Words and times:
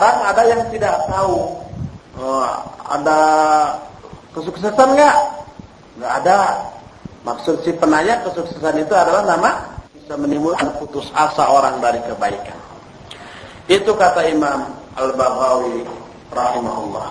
Barang 0.00 0.32
ada 0.32 0.42
yang 0.48 0.64
tidak 0.72 0.96
tahu. 1.12 1.60
Oh, 2.16 2.48
ada 2.88 3.20
kesuksesan 4.32 4.96
nggak? 4.96 5.16
Nggak 6.00 6.12
ada. 6.24 6.36
Maksud 7.20 7.60
si 7.60 7.76
penanya 7.76 8.24
kesuksesan 8.24 8.80
itu 8.80 8.96
adalah 8.96 9.28
nama 9.28 9.60
bisa 9.92 10.16
menimbulkan 10.16 10.72
putus 10.80 11.12
asa 11.12 11.44
orang 11.44 11.84
dari 11.84 12.00
kebaikan. 12.00 12.56
Itu 13.68 13.92
kata 13.92 14.24
Imam 14.32 14.72
Al-Baghawi 14.96 15.84
rahimahullah. 16.32 17.08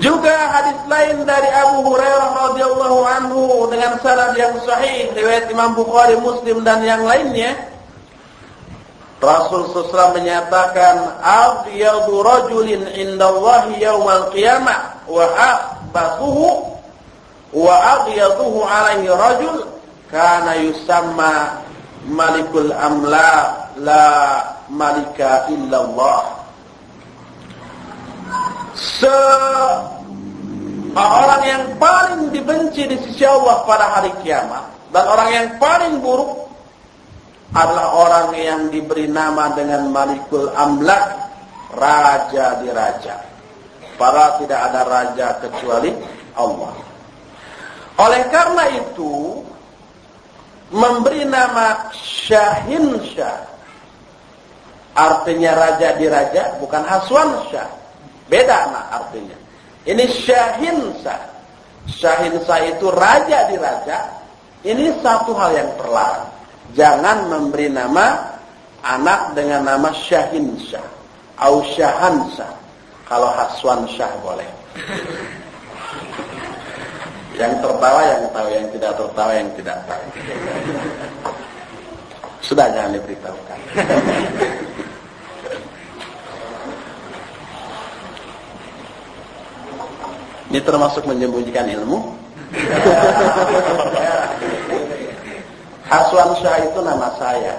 Juga 0.00 0.36
hadis 0.56 0.80
lain 0.88 1.28
dari 1.28 1.52
Abu 1.52 1.84
Hurairah 1.84 2.32
radhiyallahu 2.48 2.98
anhu 3.04 3.68
dengan 3.68 4.00
sanad 4.00 4.32
yang 4.40 4.56
sahih 4.64 5.12
riwayat 5.12 5.52
Imam 5.52 5.76
Bukhari, 5.76 6.16
Muslim 6.16 6.64
dan 6.64 6.80
yang 6.80 7.04
lainnya 7.04 7.73
Rasul 9.24 9.72
SAW 9.72 10.12
menyatakan 10.12 11.18
Abyadu 11.24 12.20
rajulin 12.20 12.84
indallahi 12.92 13.80
yawmal 13.80 14.28
qiyamah 14.30 15.08
Wa 15.08 15.24
akhbatuhu 15.32 16.76
Wa 17.56 17.74
aghyaduhu 18.00 18.60
alaihi 18.62 19.08
rajul 19.08 19.64
Kana 20.12 20.60
yusamma 20.60 21.64
malikul 22.06 22.70
amla 22.70 23.64
La 23.74 24.06
malika 24.70 25.50
illallah. 25.50 26.46
Seorang 28.78 29.32
yang 31.42 31.64
paling 31.82 32.30
dibenci 32.30 32.86
di 32.86 32.96
sisi 33.02 33.26
Allah 33.26 33.66
pada 33.66 33.98
hari 33.98 34.14
kiamat 34.22 34.70
Dan 34.94 35.04
orang 35.10 35.28
yang 35.34 35.48
paling 35.58 35.98
buruk 35.98 36.43
adalah 37.54 37.86
orang 37.94 38.28
yang 38.34 38.60
diberi 38.66 39.06
nama 39.06 39.54
dengan 39.54 39.94
Malikul 39.94 40.50
Amlak, 40.58 41.06
raja 41.78 42.58
di 42.58 42.68
raja. 42.74 43.22
Para 43.94 44.42
tidak 44.42 44.58
ada 44.58 44.82
raja 44.82 45.38
kecuali 45.38 45.94
Allah. 46.34 46.74
Oleh 47.94 48.26
karena 48.26 48.64
itu, 48.74 49.38
memberi 50.74 51.22
nama 51.22 51.94
Syahin 51.94 52.98
Syah, 53.14 53.46
artinya 54.98 55.54
raja 55.54 55.94
di 55.94 56.10
raja, 56.10 56.58
bukan 56.58 56.82
Haswan 56.82 57.38
Syah. 57.54 57.70
Beda 58.26 58.66
nah 58.74 58.98
artinya. 58.98 59.38
Ini 59.86 60.04
Syahin 60.10 60.90
Syah. 61.06 61.22
Syahin 61.86 62.34
Syah 62.42 62.66
itu 62.66 62.90
raja 62.90 63.46
di 63.46 63.54
raja. 63.62 64.10
Ini 64.66 64.90
satu 64.98 65.38
hal 65.38 65.54
yang 65.54 65.70
terlarang. 65.78 66.33
Jangan 66.74 67.30
memberi 67.30 67.70
nama 67.70 68.34
anak 68.82 69.38
dengan 69.38 69.62
nama 69.62 69.94
Syahin 69.94 70.58
Syah. 70.58 70.82
Au 71.38 71.62
Syahan 71.70 72.26
Syah. 72.34 72.54
Kalau 73.06 73.30
Haswan 73.30 73.86
Syah 73.86 74.10
boleh. 74.20 74.50
Yang 77.34 77.62
tertawa 77.62 78.00
yang 78.02 78.22
tahu, 78.30 78.46
yang 78.50 78.66
tidak 78.74 78.92
tertawa 78.94 79.32
yang 79.34 79.50
tidak 79.54 79.78
tahu. 79.86 80.04
Sudah 82.42 82.66
jangan 82.74 82.94
diberitahukan. 82.98 83.58
Ini 90.54 90.60
termasuk 90.62 91.02
menyembunyikan 91.06 91.66
ilmu. 91.66 92.14
Haswan 95.94 96.34
Syah 96.42 96.58
itu 96.66 96.80
nama 96.82 97.08
saya. 97.14 97.54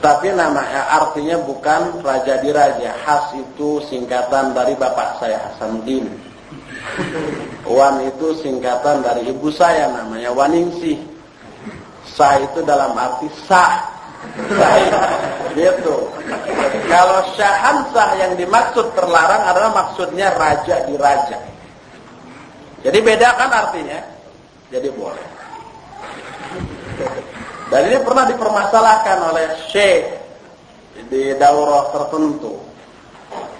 Tapi 0.00 0.32
nama 0.32 0.64
artinya 0.88 1.36
bukan 1.44 2.00
raja 2.00 2.40
di 2.40 2.48
raja. 2.48 2.96
Has 3.04 3.36
itu 3.36 3.84
singkatan 3.84 4.56
dari 4.56 4.72
bapak 4.72 5.20
saya 5.20 5.36
Hasan 5.36 5.84
Din. 5.84 6.08
Wan 7.68 8.00
itu 8.08 8.40
singkatan 8.40 9.04
dari 9.04 9.28
ibu 9.28 9.52
saya 9.52 9.92
namanya 9.92 10.32
Waningsih. 10.32 10.96
Sah 12.08 12.40
itu 12.40 12.64
dalam 12.64 12.96
arti 12.96 13.28
sah. 13.44 13.84
Sah 14.56 14.76
gitu. 15.52 16.08
Kalau 16.88 17.20
syahan 17.36 17.84
sah 17.92 18.16
yang 18.16 18.32
dimaksud 18.40 18.96
terlarang 18.96 19.44
adalah 19.44 19.76
maksudnya 19.76 20.32
raja 20.40 20.88
di 20.88 20.96
raja. 20.96 21.36
Jadi 22.80 22.98
beda 23.04 23.28
kan 23.36 23.50
artinya? 23.52 24.00
Jadi 24.72 24.88
boleh. 24.96 25.35
Dan 27.66 27.80
ini 27.90 27.98
pernah 28.06 28.24
dipermasalahkan 28.30 29.18
oleh 29.34 29.46
Syekh 29.68 30.06
di 31.10 31.34
daurah 31.36 31.90
tertentu. 31.90 32.54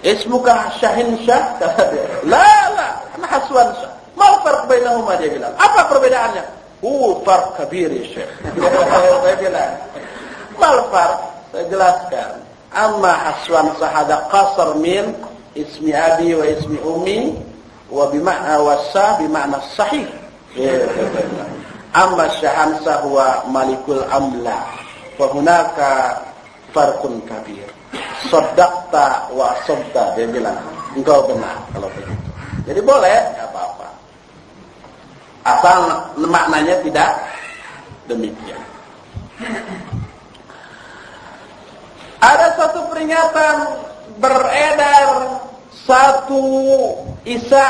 Ismuka 0.05 0.71
Syahin 0.79 1.19
Syah? 1.27 1.57
Kata 1.59 1.83
dia. 1.91 2.05
La, 2.23 2.47
la. 2.71 2.89
Ana 3.17 3.27
Haswan 3.27 3.67
Syah. 3.81 3.93
Mal 4.15 4.33
farq 4.41 4.65
bainahuma 4.71 5.19
dia 5.19 5.29
bilang. 5.29 5.53
Apa 5.59 5.91
perbedaannya? 5.91 6.43
Hu 6.79 7.19
farq 7.27 7.57
kabir 7.59 7.91
ya 7.91 8.05
Syekh. 8.15 8.31
Saya 9.25 9.35
bilang. 9.41 9.73
Mal 10.55 10.77
farq? 10.87 11.19
Saya 11.51 11.65
jelaskan. 11.67 12.31
Amma 12.71 13.11
Haswan 13.11 13.67
Syah 13.75 13.93
ada 14.07 14.17
qasar 14.31 14.77
min 14.79 15.11
ismi 15.57 15.91
abi 15.91 16.37
wa 16.37 16.45
ismi 16.45 16.77
ummi 16.79 17.19
wa 17.89 18.07
bima'na 18.13 18.61
wasa 18.61 19.17
bima'na 19.19 19.59
sahih. 19.75 20.07
Amma 21.97 22.29
syahamsa 22.37 23.01
huwa 23.01 23.41
malikul 23.49 24.05
amla. 24.13 24.69
Wa 25.17 25.25
hunaka 25.33 26.21
farkun 26.69 27.25
kabir. 27.25 27.65
Saddaqta 28.29 29.33
wa 29.33 29.57
sabda 29.65 30.13
dia 30.13 30.29
bilang 30.29 30.61
engkau 30.93 31.25
benar 31.25 31.57
kalau 31.73 31.89
begitu. 31.97 32.29
Jadi 32.69 32.79
boleh 32.85 33.17
enggak 33.33 33.49
apa-apa. 33.49 33.89
Asal 35.41 35.79
maknanya 36.21 36.75
tidak 36.85 37.17
demikian. 38.05 38.61
Ada 42.21 42.47
satu 42.61 42.93
peringatan 42.93 43.55
beredar 44.21 45.41
satu 45.85 46.43
isa 47.25 47.65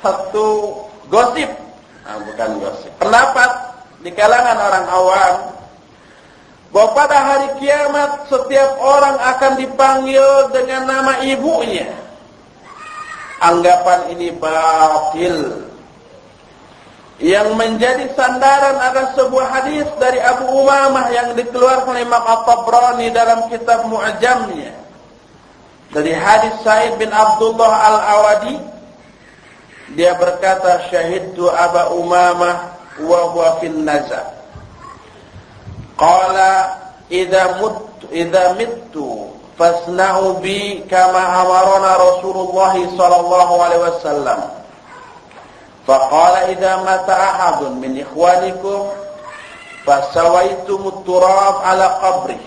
satu 0.00 0.78
gosip 1.10 1.50
Nah, 2.04 2.16
bukan 2.24 2.50
gosip. 2.60 2.92
Pendapat 2.96 3.50
di 4.00 4.10
kalangan 4.16 4.56
orang 4.56 4.86
awam 4.88 5.34
bahwa 6.70 6.88
pada 6.94 7.18
hari 7.18 7.48
kiamat 7.60 8.30
setiap 8.30 8.78
orang 8.78 9.18
akan 9.18 9.52
dipanggil 9.58 10.26
dengan 10.54 10.86
nama 10.86 11.20
ibunya. 11.26 11.90
Anggapan 13.40 14.14
ini 14.16 14.32
batil. 14.36 15.66
Yang 17.20 17.52
menjadi 17.52 18.08
sandaran 18.16 18.80
adalah 18.80 19.12
sebuah 19.12 19.46
hadis 19.60 19.84
dari 20.00 20.16
Abu 20.24 20.56
Umamah 20.56 21.12
yang 21.12 21.36
dikeluarkan 21.36 21.92
oleh 21.92 22.08
Imam 22.08 22.24
At-Tabrani 22.24 23.12
dalam 23.12 23.44
kitab 23.52 23.84
Mu'jamnya. 23.92 24.72
Dari 25.92 26.16
hadis 26.16 26.54
Said 26.64 26.96
bin 26.96 27.12
Abdullah 27.12 27.72
Al-Awadi 27.92 28.69
dia 29.98 30.14
berkata 30.14 30.86
syahidtu 30.90 31.50
Aba 31.50 31.90
Umamah 31.90 32.56
wa 33.02 33.20
huwa 33.34 33.58
fil 33.58 33.74
naza. 33.82 34.22
Qala 35.98 36.78
idza 37.10 37.58
mut 37.58 38.06
idza 38.14 38.54
mittu 38.54 39.34
fasna'u 39.58 40.38
bi 40.40 40.86
kama 40.86 41.20
amarana 41.42 41.98
Rasulullah 41.98 42.74
sallallahu 42.78 43.54
alaihi 43.60 43.82
wasallam. 43.90 44.40
Faqala 45.84 46.48
idza 46.54 46.80
mata 46.86 47.14
ahadun 47.16 47.82
min 47.82 47.98
ikhwanikum 47.98 48.94
fasawaitum 49.82 51.02
turab 51.02 51.66
ala 51.66 51.98
qabri 51.98 52.38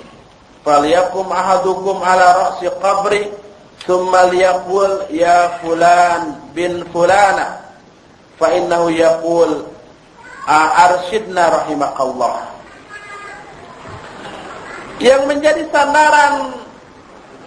falyakum 0.64 1.28
ahadukum 1.28 2.00
ala 2.02 2.28
ra'si 2.40 2.72
qabri 2.80 3.44
ثم 3.88 4.16
ليقول 4.16 5.00
يا 5.12 5.48
فلان 5.60 6.36
bin 6.54 6.86
fulana 6.90 7.62
fa 8.38 8.48
innahu 8.54 8.94
yaqul 8.94 9.66
arsyidna 10.48 11.50
rahimakallah 11.50 12.54
yang 15.02 15.26
menjadi 15.28 15.68
sandaran 15.74 16.64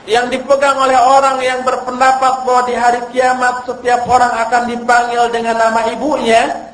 yang 0.06 0.30
dipegang 0.30 0.78
oleh 0.78 0.94
orang 0.94 1.42
yang 1.42 1.66
berpendapat 1.66 2.46
bahwa 2.46 2.62
di 2.70 2.74
hari 2.78 3.02
kiamat 3.10 3.66
setiap 3.66 4.06
orang 4.06 4.30
akan 4.46 4.62
dipanggil 4.70 5.26
dengan 5.34 5.58
nama 5.58 5.82
ibunya 5.90 6.70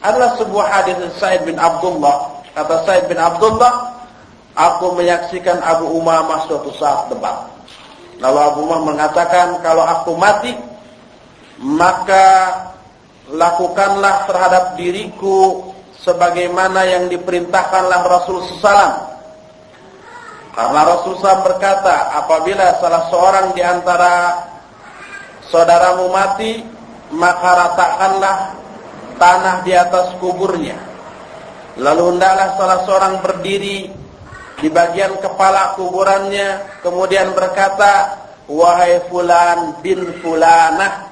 adalah 0.00 0.32
sebuah 0.40 0.66
hadis 0.68 0.96
Said 1.20 1.44
bin 1.44 1.60
Abdullah. 1.60 2.40
Kata 2.56 2.88
Said 2.88 3.04
bin 3.12 3.20
Abdullah, 3.20 4.00
aku 4.56 4.96
menyaksikan 4.96 5.60
Abu 5.60 5.92
Umamah 5.92 6.48
suatu 6.48 6.72
saat 6.80 7.12
debat. 7.12 7.52
Lalu 8.16 8.38
Abu 8.40 8.58
Umamah 8.64 8.96
mengatakan, 8.96 9.60
kalau 9.60 9.84
aku 9.84 10.16
mati, 10.16 10.56
maka 11.60 12.26
lakukanlah 13.28 14.24
terhadap 14.26 14.64
diriku 14.80 15.70
sebagaimana 16.00 16.88
yang 16.88 17.04
diperintahkanlah 17.12 18.00
Rasul 18.08 18.40
sallam. 18.58 19.10
Karena 20.50 20.82
Rasulullah 20.82 21.46
berkata, 21.46 21.96
apabila 22.20 22.74
salah 22.82 23.06
seorang 23.06 23.46
di 23.54 23.62
antara 23.62 24.34
saudaramu 25.46 26.10
mati, 26.10 26.64
maka 27.14 27.50
ratakanlah 27.54 28.36
tanah 29.14 29.62
di 29.62 29.72
atas 29.78 30.18
kuburnya. 30.18 30.74
Lalu 31.78 32.16
hendaklah 32.16 32.48
salah 32.58 32.78
seorang 32.82 33.14
berdiri 33.22 33.88
di 34.58 34.68
bagian 34.68 35.16
kepala 35.22 35.78
kuburannya, 35.78 36.82
kemudian 36.82 37.30
berkata, 37.32 38.18
Wahai 38.50 38.98
fulan 39.06 39.78
bin 39.78 40.10
fulanah. 40.18 41.09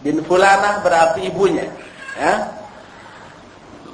Bin 0.00 0.24
fulanah 0.24 0.80
berarti 0.80 1.28
ibunya. 1.28 1.68
Ya. 2.16 2.48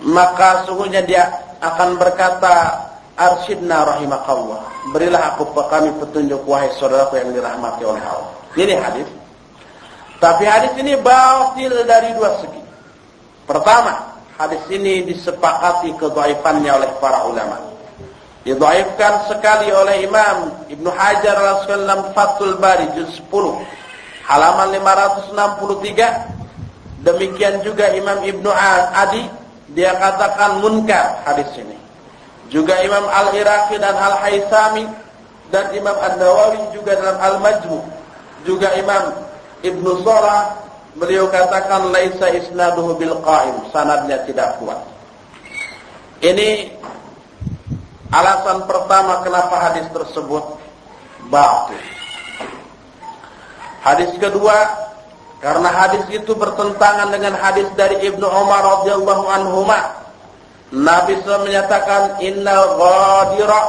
Maka 0.07 0.69
sungguhnya 0.69 1.03
dia 1.03 1.27
akan 1.59 1.99
berkata, 1.99 2.87
Arsyidna 3.17 3.83
rahimakallah. 3.83 4.61
Berilah 4.93 5.35
aku 5.35 5.51
kami 5.57 5.89
petunjuk 5.99 6.45
wahai 6.45 6.69
saudaraku 6.77 7.17
yang 7.17 7.33
dirahmati 7.33 7.83
oleh 7.83 8.05
Allah. 8.05 8.33
Ini 8.55 8.75
hadis. 8.77 9.09
Tapi 10.21 10.45
hadis 10.45 10.73
ini 10.79 10.95
batil 11.01 11.73
dari 11.89 12.13
dua 12.13 12.39
segi. 12.45 12.61
Pertama, 13.49 14.21
hadis 14.37 14.63
ini 14.69 15.05
disepakati 15.09 15.97
kedaifannya 15.97 16.71
oleh 16.77 16.91
para 17.01 17.25
ulama. 17.25 17.57
Didaifkan 18.47 19.27
sekali 19.27 19.75
oleh 19.75 20.07
Imam 20.07 20.55
Ibnu 20.71 20.87
Hajar 20.87 21.35
al-Asqalani 21.35 22.15
Fathul 22.15 22.55
Bari 22.63 22.87
juz 22.95 23.19
10 23.27 23.59
halaman 24.27 24.75
563. 24.83 27.07
Demikian 27.07 27.63
juga 27.63 27.95
Imam 27.95 28.27
Ibnu 28.27 28.51
Adi 28.51 29.31
dia 29.73 29.95
katakan 29.95 30.63
munkar 30.63 31.23
hadis 31.23 31.51
ini. 31.59 31.79
Juga 32.51 32.79
Imam 32.83 33.07
Al-Iraqi 33.07 33.79
dan 33.79 33.95
Al-Haythami 33.95 34.87
dan 35.51 35.71
Imam 35.75 35.95
An-Nawawi 35.99 36.75
juga 36.75 36.99
dalam 36.99 37.19
Al-Majmu. 37.19 37.81
Juga 38.47 38.75
Imam 38.79 39.15
Ibnu 39.63 40.03
Salah 40.07 40.55
beliau 40.95 41.27
katakan 41.31 41.91
laisa 41.91 42.31
isnaduhu 42.31 42.95
bil 42.99 43.19
qaim, 43.23 43.55
sanadnya 43.75 44.23
tidak 44.27 44.59
kuat. 44.63 44.79
Ini 46.23 46.71
alasan 48.15 48.65
pertama 48.65 49.21
kenapa 49.27 49.55
hadis 49.71 49.87
tersebut 49.91 50.45
batil. 51.29 51.96
Hadis 53.87 54.11
kedua 54.19 54.67
karena 55.39 55.71
hadis 55.71 56.11
itu 56.11 56.35
bertentangan 56.35 57.07
dengan 57.15 57.39
hadis 57.39 57.71
dari 57.79 58.03
Ibnu 58.03 58.27
Umar 58.27 58.83
radhiyallahu 58.83 59.25
anhuma 59.31 60.03
Nabi 60.75 61.23
SAW 61.23 61.47
menyatakan 61.47 62.19
innal 62.19 62.75
ghadira 62.75 63.63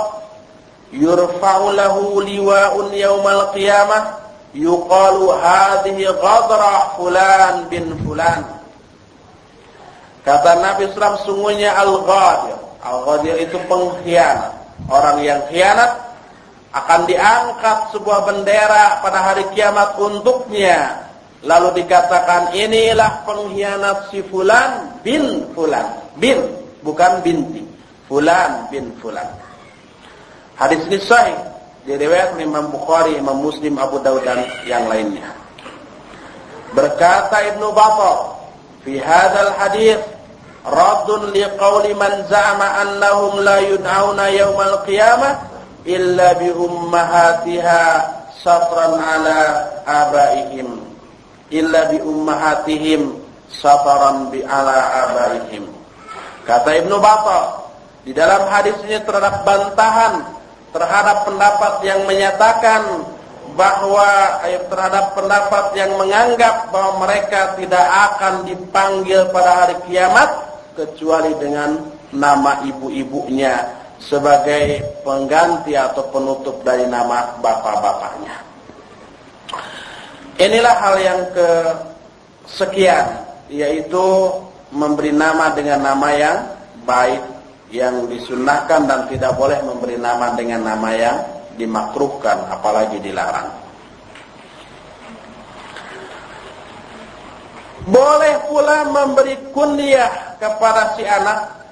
yurfa'u 0.89 1.77
lahu 1.77 2.25
liwa'un 2.25 2.89
yaumal 2.97 3.53
qiyamah 3.53 4.17
yuqalu 4.57 5.37
hadhihi 5.37 6.09
ghadra 6.17 6.97
fulan 6.97 7.69
bin 7.69 7.93
fulan. 8.01 8.41
Kata 10.25 10.57
Nabi 10.57 10.89
SAW 10.89 11.21
sungguhnya 11.21 11.77
al-ghadir. 11.77 12.57
Al-ghadir 12.81 13.35
itu 13.45 13.61
pengkhianat. 13.69 14.57
Orang 14.89 15.21
yang 15.21 15.45
khianat 15.53 16.06
akan 16.83 17.09
diangkat 17.09 17.77
sebuah 17.95 18.27
bendera 18.27 19.01
pada 19.01 19.19
hari 19.31 19.45
kiamat 19.55 19.97
untuknya 19.97 21.07
Lalu 21.45 21.85
dikatakan 21.85 22.49
inilah 22.57 23.21
pengkhianat 23.21 24.09
si 24.09 24.25
fulan 24.25 24.97
bin 25.05 25.45
fulan 25.53 25.85
bin 26.17 26.41
bukan 26.81 27.21
binti. 27.21 27.61
Fulan 28.07 28.71
bin 28.71 28.95
Fulan. 29.03 29.27
Hadis 30.55 30.79
ini 30.87 30.95
sahih 31.03 31.35
diriwayatkan 31.83 32.39
Imam 32.39 32.71
Bukhari, 32.71 33.19
Imam 33.19 33.43
Muslim, 33.43 33.75
Abu 33.75 33.99
Dawud 33.99 34.23
dan 34.23 34.47
yang 34.63 34.87
lainnya. 34.87 35.27
Berkata 36.71 37.43
Ibnu 37.51 37.75
Battal, 37.75 38.31
"Fi 38.87 38.95
hadzal 38.95 39.51
hadis 39.59 39.99
raddun 40.63 41.35
liqauli 41.35 41.91
man 41.99 42.23
za'ama 42.31 42.87
annahum 42.87 43.43
la 43.43 43.59
yud'auna 43.59 44.31
yaumal 44.31 44.87
qiyamah 44.87 45.35
illa 45.87 46.35
bi 46.35 46.51
ummahatiha 46.51 47.81
satran 48.43 48.99
ala 48.99 49.39
abaihim. 49.87 50.83
Illa 51.47 51.87
bi 51.87 52.03
ummahatihim 52.03 53.15
satran 53.47 54.27
bi 54.29 54.43
ala 54.43 55.07
abaihim. 55.07 55.63
Kata 56.43 56.75
Ibnu 56.83 56.99
Battal, 56.99 57.71
di 58.03 58.11
dalam 58.11 58.47
hadis 58.51 58.75
ini 58.83 58.99
terhadap 59.03 59.47
bantahan 59.47 60.37
terhadap 60.75 61.23
pendapat 61.27 61.73
yang 61.83 62.03
menyatakan 62.03 63.07
bahwa 63.55 64.05
ayat 64.45 64.69
terhadap 64.69 65.17
pendapat 65.17 65.65
yang 65.73 65.91
menganggap 65.97 66.69
bahwa 66.69 67.07
mereka 67.07 67.57
tidak 67.57 67.81
akan 67.81 68.45
dipanggil 68.45 69.25
pada 69.33 69.51
hari 69.65 69.75
kiamat 69.89 70.29
kecuali 70.77 71.33
dengan 71.41 71.81
nama 72.13 72.61
ibu-ibunya 72.63 73.86
sebagai 73.97 74.85
pengganti 75.01 75.73
atau 75.73 76.07
penutup 76.13 76.61
dari 76.61 76.85
nama 76.85 77.37
bapak-bapaknya. 77.41 78.35
Inilah 80.37 80.75
hal 80.77 80.95
yang 81.01 81.19
kesekian 81.33 83.25
yaitu 83.49 84.05
memberi 84.69 85.09
nama 85.09 85.55
dengan 85.55 85.81
nama 85.81 86.09
yang 86.13 86.37
baik 86.85 87.23
yang 87.73 88.07
disunahkan 88.07 88.87
dan 88.87 89.09
tidak 89.11 89.35
boleh 89.35 89.59
memberi 89.65 89.99
nama 89.99 90.35
dengan 90.37 90.63
nama 90.63 90.89
yang 90.93 91.17
dimakruhkan 91.57 92.47
apalagi 92.53 93.01
dilarang. 93.01 93.49
Boleh 97.87 98.35
pula 98.51 98.83
memberi 98.91 99.35
kunyah 99.55 100.37
kepada 100.37 100.95
si 100.99 101.07
anak 101.07 101.66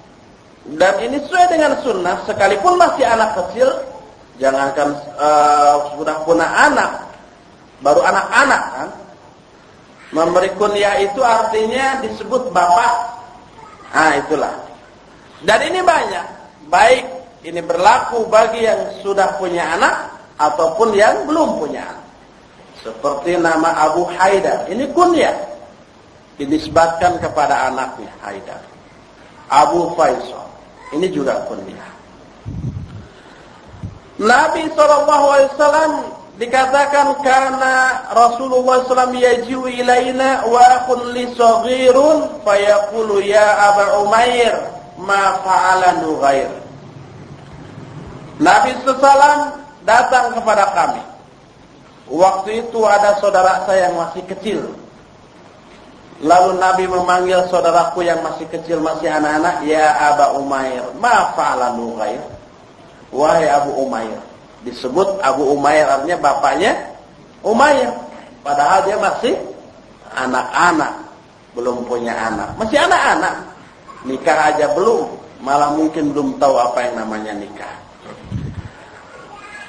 dan 0.73 0.97
ini 1.05 1.21
sesuai 1.21 1.45
dengan 1.53 1.77
sunnah 1.85 2.25
sekalipun 2.25 2.81
masih 2.81 3.05
anak 3.05 3.37
kecil 3.37 3.69
jangankan 4.41 4.97
uh, 5.15 5.93
sudah 5.93 6.25
punya 6.25 6.49
anak 6.49 6.91
baru 7.85 8.01
anak-anak 8.01 8.63
kan 8.73 8.89
Memberi 10.15 10.47
kunyah 10.55 11.01
itu 11.03 11.19
artinya 11.19 11.99
disebut 11.99 12.53
bapak. 12.55 12.93
Ah 13.91 14.15
itulah. 14.15 14.55
Dan 15.43 15.59
ini 15.67 15.83
banyak. 15.83 16.25
Baik 16.71 17.03
ini 17.43 17.59
berlaku 17.59 18.23
bagi 18.31 18.63
yang 18.63 18.95
sudah 19.03 19.35
punya 19.35 19.75
anak 19.75 20.15
ataupun 20.39 20.95
yang 20.95 21.27
belum 21.27 21.59
punya 21.59 21.83
anak. 21.83 22.07
Seperti 22.79 23.35
nama 23.35 23.91
Abu 23.91 24.07
Haidar. 24.07 24.71
Ini 24.71 24.87
kunyah. 24.95 25.35
Dinisbatkan 26.39 27.19
kepada 27.19 27.67
anaknya 27.67 28.11
Haidar. 28.23 28.63
Abu 29.51 29.99
Faisal. 29.99 30.44
Ini 30.93 31.07
juga 31.09 31.41
kunyah. 31.49 31.91
Nabi 34.21 34.69
SAW 34.71 36.13
dikatakan 36.37 37.19
karena 37.19 38.05
Rasulullah 38.11 38.85
SAW 38.85 39.11
yajiu 39.15 39.67
ilaina 39.67 40.45
wa 40.47 40.59
akhun 40.83 41.11
li 41.15 41.31
saghirun 41.35 42.43
fayaqulu 42.43 43.23
ya 43.23 43.43
Aba 43.73 44.03
Umair 44.03 44.55
ma 44.95 45.39
fa'ala 45.43 45.99
nughair 46.03 46.47
Nabi 48.39 48.75
SAW 48.83 49.63
datang 49.87 50.35
kepada 50.35 50.75
kami. 50.75 51.03
Waktu 52.05 52.67
itu 52.67 52.79
ada 52.85 53.17
saudara 53.17 53.65
saya 53.65 53.89
yang 53.89 53.97
masih 53.97 54.23
kecil 54.29 54.59
lalu 56.23 56.55
Nabi 56.59 56.85
memanggil 56.87 57.43
saudaraku 57.51 58.07
yang 58.07 58.23
masih 58.23 58.47
kecil 58.47 58.79
masih 58.79 59.11
anak-anak 59.11 59.67
ya 59.67 59.91
Aba 60.13 60.39
Umair 60.39 60.95
ma 60.95 61.35
fa'ala 61.35 61.75
nughair 61.75 62.35
wahai 63.15 63.47
Abu 63.47 63.71
Umair. 63.79 64.19
Disebut 64.67 65.21
Abu 65.21 65.55
Umayyah 65.55 66.01
artinya 66.01 66.17
bapaknya 66.19 66.71
Umayyah 67.45 67.93
padahal 68.41 68.79
dia 68.83 68.97
masih 68.97 69.33
anak-anak 70.11 70.93
belum 71.55 71.87
punya 71.87 72.11
anak. 72.11 72.51
Masih 72.59 72.81
anak-anak. 72.83 73.35
Nikah 74.05 74.53
aja 74.53 74.69
belum 74.75 75.09
malah 75.41 75.73
mungkin 75.73 76.13
belum 76.13 76.37
tahu 76.41 76.55
apa 76.57 76.77
yang 76.89 76.93
namanya 77.05 77.33
nikah. 77.37 77.75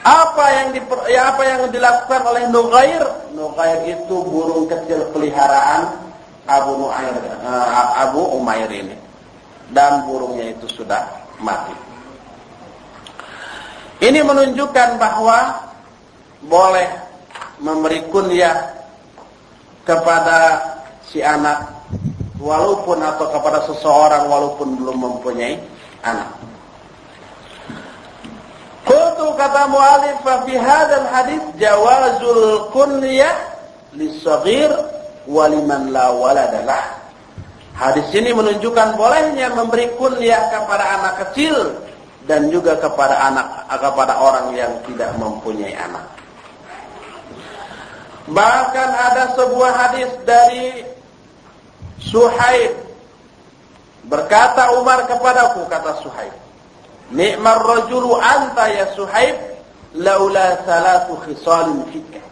Apa 0.06 0.44
yang 0.54 0.68
di, 0.70 0.80
ya 1.10 1.34
apa 1.34 1.42
yang 1.42 1.60
dilakukan 1.66 2.22
oleh 2.30 2.46
Nugair 2.54 3.02
Nugair 3.34 3.82
itu 3.90 4.16
burung 4.22 4.70
kecil 4.70 5.02
peliharaan 5.10 6.05
Abu 6.46 6.78
Nuair 6.78 7.14
uh, 7.42 7.90
Abu 8.06 8.22
Umair 8.38 8.70
ini 8.70 8.94
dan 9.74 10.06
burungnya 10.06 10.54
itu 10.54 10.66
sudah 10.70 11.02
mati 11.42 11.74
ini 14.02 14.20
menunjukkan 14.20 15.00
bahwa 15.00 15.66
boleh 16.44 16.88
memberi 17.58 18.04
kunyah 18.12 18.76
kepada 19.88 20.60
si 21.08 21.24
anak 21.24 21.64
walaupun 22.36 23.00
atau 23.00 23.32
kepada 23.32 23.64
seseorang 23.64 24.28
walaupun 24.28 24.76
belum 24.76 24.96
mempunyai 25.00 25.56
anak. 26.04 26.28
Qultu 28.84 29.26
kata 29.34 29.66
mu'alif 29.72 30.20
fi 30.22 30.54
hadzal 30.54 31.08
hadis 31.10 31.42
jawazul 31.56 32.68
kunyah 32.76 33.34
wa 35.26 35.44
liman 35.50 35.90
la 35.90 36.14
waladalah. 36.14 37.06
Hadis 37.76 38.08
ini 38.16 38.32
menunjukkan 38.32 38.96
bolehnya 38.96 39.52
memberi 39.52 39.92
kunyah 40.00 40.48
kepada 40.48 40.84
anak 40.96 41.14
kecil 41.28 41.76
dan 42.24 42.48
juga 42.48 42.80
kepada 42.80 43.20
anak 43.28 43.46
kepada 43.68 44.16
orang 44.16 44.56
yang 44.56 44.72
tidak 44.88 45.12
mempunyai 45.20 45.76
anak. 45.76 46.06
Bahkan 48.26 48.88
ada 48.90 49.24
sebuah 49.38 49.72
hadis 49.76 50.10
dari 50.26 50.82
Suhaib 52.02 52.74
berkata 54.10 54.74
Umar 54.82 55.06
kepadaku 55.06 55.70
kata 55.70 56.02
Suhaib, 56.02 56.34
"Ni'mar 57.14 57.62
rajulu 57.62 58.18
anta 58.18 58.66
ya 58.66 58.90
Suhaib 58.98 59.38
laula 59.94 60.58
salatu 60.66 61.22
khisalin 61.22 61.86
fika." 61.94 62.25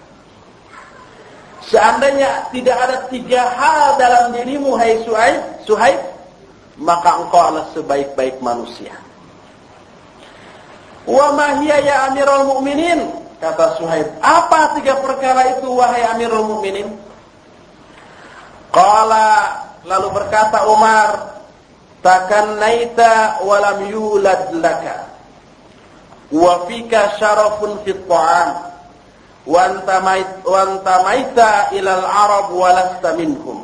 Seandainya 1.65 2.53
tidak 2.53 2.77
ada 2.77 2.97
tiga 3.09 3.49
hal 3.57 3.97
dalam 3.97 4.37
dirimu 4.37 4.77
hai 4.77 5.01
Suhaib, 5.01 5.41
Suhaib, 5.65 6.01
maka 6.77 7.25
engkau 7.25 7.41
adalah 7.41 7.73
sebaik-baik 7.73 8.37
manusia. 8.45 8.93
Wa 11.09 11.33
ma 11.33 11.61
hiya 11.65 11.81
ya 11.81 11.97
Amirul 12.13 12.53
Mukminin? 12.53 13.01
Kata 13.41 13.81
Suhaib, 13.81 14.09
apa 14.21 14.77
tiga 14.77 15.01
perkara 15.01 15.57
itu 15.57 15.69
wahai 15.73 16.05
Amirul 16.05 16.49
Mukminin? 16.53 16.89
Qala 18.69 19.57
lalu 19.89 20.09
berkata 20.13 20.69
Umar, 20.69 21.41
takannaita 22.05 23.41
wa 23.41 23.57
lam 23.57 23.79
yulad 23.89 24.53
laka. 24.61 25.09
Wa 26.29 26.69
fika 26.69 27.17
syarafun 27.17 27.81
fit 27.85 28.01
ta'am 28.05 28.74
wantamaita 29.45 30.49
ilal 31.77 32.05
arab 32.05 32.49
walasta 32.57 33.13
minhum. 33.17 33.61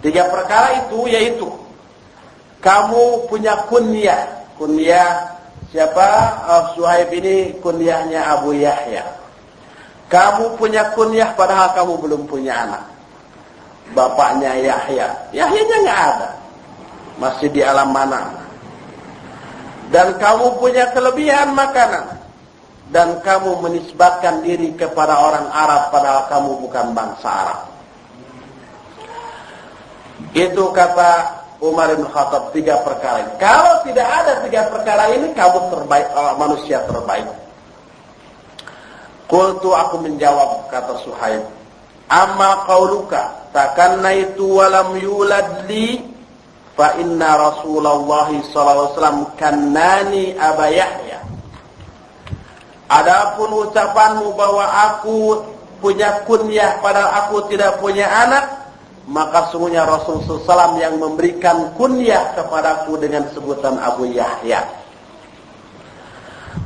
Tiga 0.00 0.32
perkara 0.32 0.88
itu 0.88 1.08
yaitu 1.12 1.48
kamu 2.64 3.28
punya 3.28 3.68
kunyah. 3.68 4.40
Kunyah 4.56 5.36
siapa? 5.72 6.08
Oh, 6.48 6.64
Suhaib 6.76 7.12
ini 7.12 7.56
kunyahnya 7.60 8.40
Abu 8.40 8.52
Yahya. 8.56 9.04
Kamu 10.08 10.56
punya 10.60 10.92
kunyah 10.96 11.32
padahal 11.36 11.72
kamu 11.76 11.96
belum 12.00 12.22
punya 12.28 12.64
anak. 12.68 12.84
Bapaknya 13.92 14.56
Yahya. 14.56 15.08
Yahyanya 15.32 15.76
nggak 15.84 16.00
ada. 16.16 16.30
Masih 17.20 17.48
di 17.52 17.60
alam 17.60 17.92
mana. 17.92 18.32
Dan 19.92 20.16
kamu 20.16 20.60
punya 20.60 20.92
kelebihan 20.94 21.52
makanan 21.52 22.19
dan 22.90 23.22
kamu 23.22 23.62
menisbatkan 23.62 24.42
diri 24.42 24.74
kepada 24.74 25.14
orang 25.22 25.46
Arab 25.54 25.94
padahal 25.94 26.26
kamu 26.26 26.50
bukan 26.66 26.86
bangsa 26.90 27.28
Arab. 27.30 27.60
Itu 30.34 30.74
kata 30.74 31.10
Umar 31.62 31.94
bin 31.94 32.06
Khattab 32.10 32.50
tiga 32.50 32.82
perkara 32.82 33.22
ini. 33.22 33.32
Kalau 33.38 33.74
tidak 33.86 34.08
ada 34.10 34.32
tiga 34.42 34.66
perkara 34.68 35.12
ini, 35.14 35.30
kamu 35.32 35.58
terbaik, 35.70 36.06
uh, 36.12 36.34
manusia 36.34 36.82
terbaik. 36.90 37.30
Kultu 39.30 39.70
aku 39.70 40.02
menjawab 40.02 40.66
kata 40.74 40.98
Suhaib. 41.06 41.46
Amma 42.10 42.66
qauluka 42.66 43.54
takanna 43.54 44.10
itu 44.18 44.58
walam 44.58 44.98
yulad 44.98 45.70
li 45.70 46.02
fa 46.74 46.98
inna 46.98 47.38
Rasulullah 47.38 48.26
sallallahu 48.34 48.50
alaihi 48.50 48.94
wasallam 48.98 49.20
kannani 49.38 50.24
Aba 50.34 50.66
Yahya 50.74 51.29
Adapun 52.90 53.70
ucapanmu 53.70 54.34
bahwa 54.34 54.66
aku 54.66 55.46
punya 55.78 56.26
kunyah 56.26 56.82
padahal 56.82 57.10
aku 57.22 57.46
tidak 57.46 57.78
punya 57.78 58.02
anak, 58.10 58.50
maka 59.06 59.46
sungguhnya 59.54 59.86
Rasul 59.86 60.26
SAW 60.26 60.74
yang 60.82 60.98
memberikan 60.98 61.70
kunyah 61.78 62.34
kepadaku 62.34 62.98
dengan 62.98 63.30
sebutan 63.30 63.78
Abu 63.78 64.10
Yahya. 64.10 64.66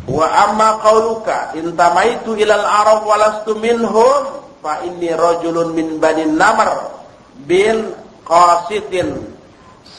Wa 0.08 0.48
amma 0.48 0.80
qauluka 0.80 1.52
intamaitu 1.60 2.36
ilal 2.40 2.64
arab 2.64 3.04
walastu 3.04 3.56
minhum 3.60 4.44
fa 4.64 4.80
inni 4.80 5.12
rajulun 5.12 5.76
min 5.76 6.00
bani 6.00 6.24
namr 6.24 6.88
bin 7.44 7.92
qasitin 8.24 9.28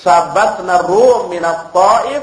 sabatna 0.02 0.86
rum 0.90 1.30
min 1.30 1.42
at-taif 1.46 2.22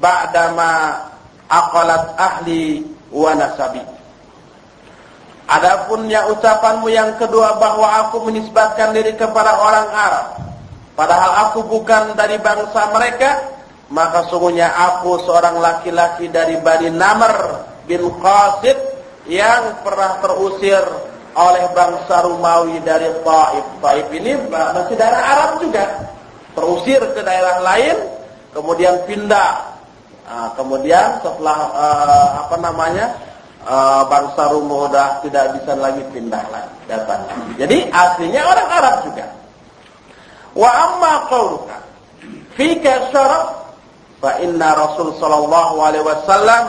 ba'dama 0.00 1.04
aqalat 1.48 2.16
ahli 2.16 2.95
wa 3.10 3.32
nasabi. 3.34 3.82
Adapun 5.46 6.10
yang 6.10 6.26
ucapanmu 6.34 6.90
yang 6.90 7.14
kedua 7.22 7.54
bahwa 7.62 7.86
aku 8.06 8.26
menisbatkan 8.26 8.90
diri 8.90 9.14
kepada 9.14 9.62
orang 9.62 9.88
Arab, 9.94 10.26
padahal 10.98 11.32
aku 11.46 11.70
bukan 11.70 12.18
dari 12.18 12.34
bangsa 12.42 12.90
mereka, 12.90 13.46
maka 13.86 14.26
sungguhnya 14.26 14.66
aku 14.74 15.22
seorang 15.22 15.62
laki-laki 15.62 16.26
dari 16.26 16.58
Bani 16.58 16.90
Namr 16.90 17.62
bin 17.86 18.10
Qasid 18.18 18.74
yang 19.30 19.86
pernah 19.86 20.18
terusir 20.18 20.82
oleh 21.36 21.64
bangsa 21.70 22.26
Rumawi 22.26 22.82
dari 22.82 23.06
Taif. 23.22 23.66
Taif 23.78 24.06
ini 24.18 24.34
masih 24.50 24.98
daerah 24.98 25.22
Arab 25.22 25.50
juga. 25.62 26.10
Terusir 26.58 26.98
ke 27.14 27.22
daerah 27.22 27.62
lain, 27.62 27.96
kemudian 28.50 28.98
pindah 29.06 29.75
Nah, 30.26 30.50
kemudian 30.58 31.22
setelah 31.22 31.58
uh, 31.70 32.28
apa 32.46 32.56
namanya 32.58 33.14
uh, 33.62 34.02
bangsa 34.10 34.50
Rum 34.50 34.66
sudah 34.66 35.22
tidak 35.22 35.54
bisa 35.54 35.72
lagi 35.78 36.02
pindah 36.10 36.42
lagi 36.50 36.74
datang. 36.90 37.22
Jadi 37.54 37.86
aslinya 37.94 38.42
orang 38.42 38.68
Arab 38.68 38.96
juga. 39.06 39.26
Wa 40.56 40.70
amma 40.90 41.12
qauluka 41.30 41.78
fika 42.58 43.12
syaraf 43.14 43.70
fa 44.18 44.42
inna 44.42 44.74
Rasul 44.74 45.14
sallallahu 45.14 45.74
alaihi 45.78 46.02
wasallam 46.02 46.64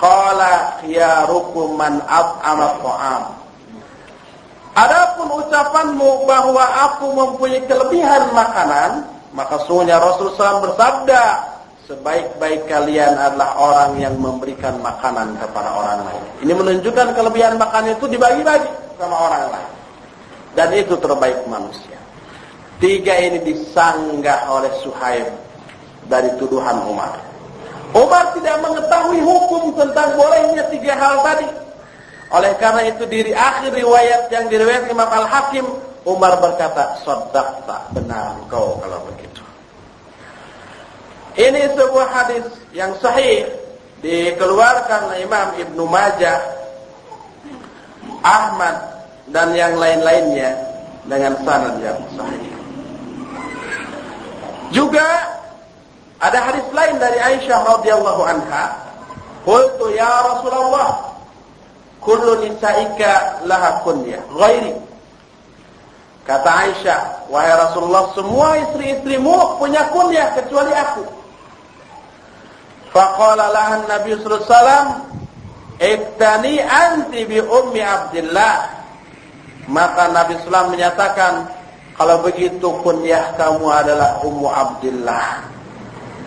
qala 0.00 0.80
khiyarukum 0.80 1.76
man 1.76 2.00
at'ama 2.08 2.80
ta'am. 2.80 3.22
Adapun 4.72 5.28
ucapanmu 5.36 6.24
bahwa 6.24 6.64
aku 6.64 7.12
mempunyai 7.12 7.60
kelebihan 7.68 8.32
makanan, 8.32 9.04
maka 9.36 9.60
sungguhnya 9.68 10.00
Rasul 10.00 10.32
SAW 10.32 10.64
bersabda, 10.64 11.24
sebaik-baik 11.92 12.64
kalian 12.72 13.12
adalah 13.20 13.52
orang 13.60 14.00
yang 14.00 14.16
memberikan 14.16 14.80
makanan 14.80 15.36
kepada 15.36 15.68
orang 15.68 16.00
lain. 16.08 16.24
Ini 16.40 16.52
menunjukkan 16.56 17.12
kelebihan 17.12 17.60
makanan 17.60 18.00
itu 18.00 18.08
dibagi-bagi 18.08 18.96
sama 18.96 19.12
orang 19.28 19.44
lain. 19.52 19.72
Dan 20.56 20.68
itu 20.72 20.96
terbaik 20.96 21.44
manusia. 21.52 22.00
Tiga 22.80 23.12
ini 23.20 23.44
disanggah 23.44 24.48
oleh 24.48 24.72
Suhaib 24.80 25.28
dari 26.08 26.32
tuduhan 26.40 26.80
Umar. 26.88 27.20
Umar 27.92 28.32
tidak 28.32 28.56
mengetahui 28.64 29.20
hukum 29.20 29.76
tentang 29.76 30.16
bolehnya 30.16 30.64
tiga 30.72 30.96
hal 30.96 31.20
tadi. 31.20 31.48
Oleh 32.32 32.56
karena 32.56 32.88
itu 32.88 33.04
diri 33.04 33.36
akhir 33.36 33.76
riwayat 33.76 34.32
yang 34.32 34.48
diriwayatkan 34.48 34.96
Imam 34.96 35.08
Al-Hakim, 35.12 35.68
Umar 36.08 36.40
berkata, 36.40 36.96
"Shaddaqta, 37.04 37.92
benar 37.92 38.40
kau 38.48 38.80
kalau 38.80 39.04
begitu." 39.12 39.31
Ini 41.32 41.72
sebuah 41.72 42.08
hadis 42.12 42.44
yang 42.76 42.92
sahih 43.00 43.48
dikeluarkan 44.04 45.16
Imam 45.24 45.48
Ibnu 45.56 45.88
Majah, 45.88 46.44
Ahmad 48.20 48.76
dan 49.32 49.56
yang 49.56 49.80
lain-lainnya 49.80 50.52
dengan 51.08 51.32
sanad 51.40 51.80
yang 51.80 51.96
sahih. 52.12 52.52
Juga 54.76 55.08
ada 56.20 56.38
hadis 56.52 56.68
lain 56.76 57.00
dari 57.00 57.16
Aisyah 57.16 57.60
radhiyallahu 57.80 58.22
anha, 58.28 58.76
"Qultu 59.48 59.88
ya 59.96 60.36
Rasulullah, 60.36 61.16
kullu 62.04 62.44
nisa'ika 62.44 63.44
laha 63.48 63.80
kunya, 63.88 64.20
ghairi." 64.36 64.76
Kata 66.28 66.50
Aisyah, 66.68 67.26
"Wahai 67.32 67.56
Rasulullah, 67.56 68.12
semua 68.14 68.60
istri-istrimu 68.68 69.56
punya 69.56 69.88
kunyah 69.90 70.36
kecuali 70.36 70.76
aku." 70.76 71.21
Faqala 72.92 73.48
lahan 73.50 73.88
Nabi 73.88 74.14
sallallahu 74.20 74.44
alaihi 74.44 74.52
wasallam, 74.52 74.88
"Ibtani 75.80 76.54
anti 76.60 77.20
bi 77.24 77.38
ummi 77.40 77.80
Abdullah." 77.80 78.56
Maka 79.72 80.12
Nabi 80.12 80.36
sallallahu 80.36 80.74
menyatakan, 80.76 81.48
kalau 81.92 82.24
begitu 82.24 82.66
kunyah 82.82 83.36
kamu 83.36 83.68
adalah 83.68 84.24
Ummu 84.24 84.48
Abdullah. 84.48 85.44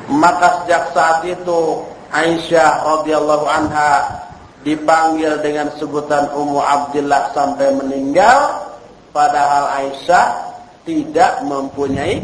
Maka 0.08 0.64
sejak 0.64 0.94
saat 0.94 1.20
itu 1.26 1.82
Aisyah 2.14 2.86
radhiyallahu 2.86 3.46
anha 3.50 4.24
dipanggil 4.62 5.42
dengan 5.42 5.74
sebutan 5.76 6.30
Ummu 6.32 6.62
Abdullah 6.62 7.34
sampai 7.34 7.74
meninggal 7.76 8.70
padahal 9.10 9.84
Aisyah 9.84 10.54
tidak 10.86 11.42
mempunyai 11.44 12.22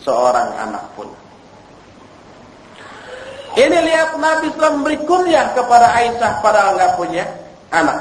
seorang 0.00 0.50
anak 0.56 0.84
pun. 0.96 1.08
Ini 3.54 3.78
lihat 3.86 4.18
Nabi 4.18 4.50
SAW 4.54 4.82
memberi 4.82 4.98
kepada 5.54 5.86
Aisyah 5.94 6.32
padahal 6.42 6.74
nggak 6.74 6.92
punya 6.98 7.24
anak. 7.70 7.98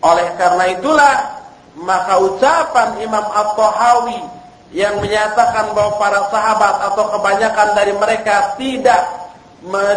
Oleh 0.00 0.28
karena 0.40 0.64
itulah 0.72 1.14
maka 1.80 2.16
ucapan 2.20 2.96
Imam 3.04 3.24
At-Tahawi 3.24 4.20
yang 4.72 4.98
menyatakan 5.04 5.76
bahwa 5.76 6.00
para 6.00 6.20
sahabat 6.32 6.74
atau 6.92 7.04
kebanyakan 7.18 7.68
dari 7.76 7.92
mereka 7.94 8.56
tidak 8.56 9.02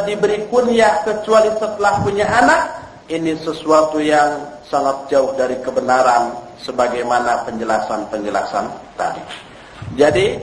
diberi 0.08 0.48
kunyah 0.48 1.04
kecuali 1.04 1.52
setelah 1.60 2.00
punya 2.04 2.28
anak 2.28 2.62
ini 3.08 3.40
sesuatu 3.40 4.04
yang 4.04 4.60
sangat 4.68 5.08
jauh 5.08 5.32
dari 5.40 5.56
kebenaran 5.64 6.36
sebagaimana 6.60 7.48
penjelasan-penjelasan 7.48 8.68
tadi. 9.00 9.24
Jadi, 9.96 10.36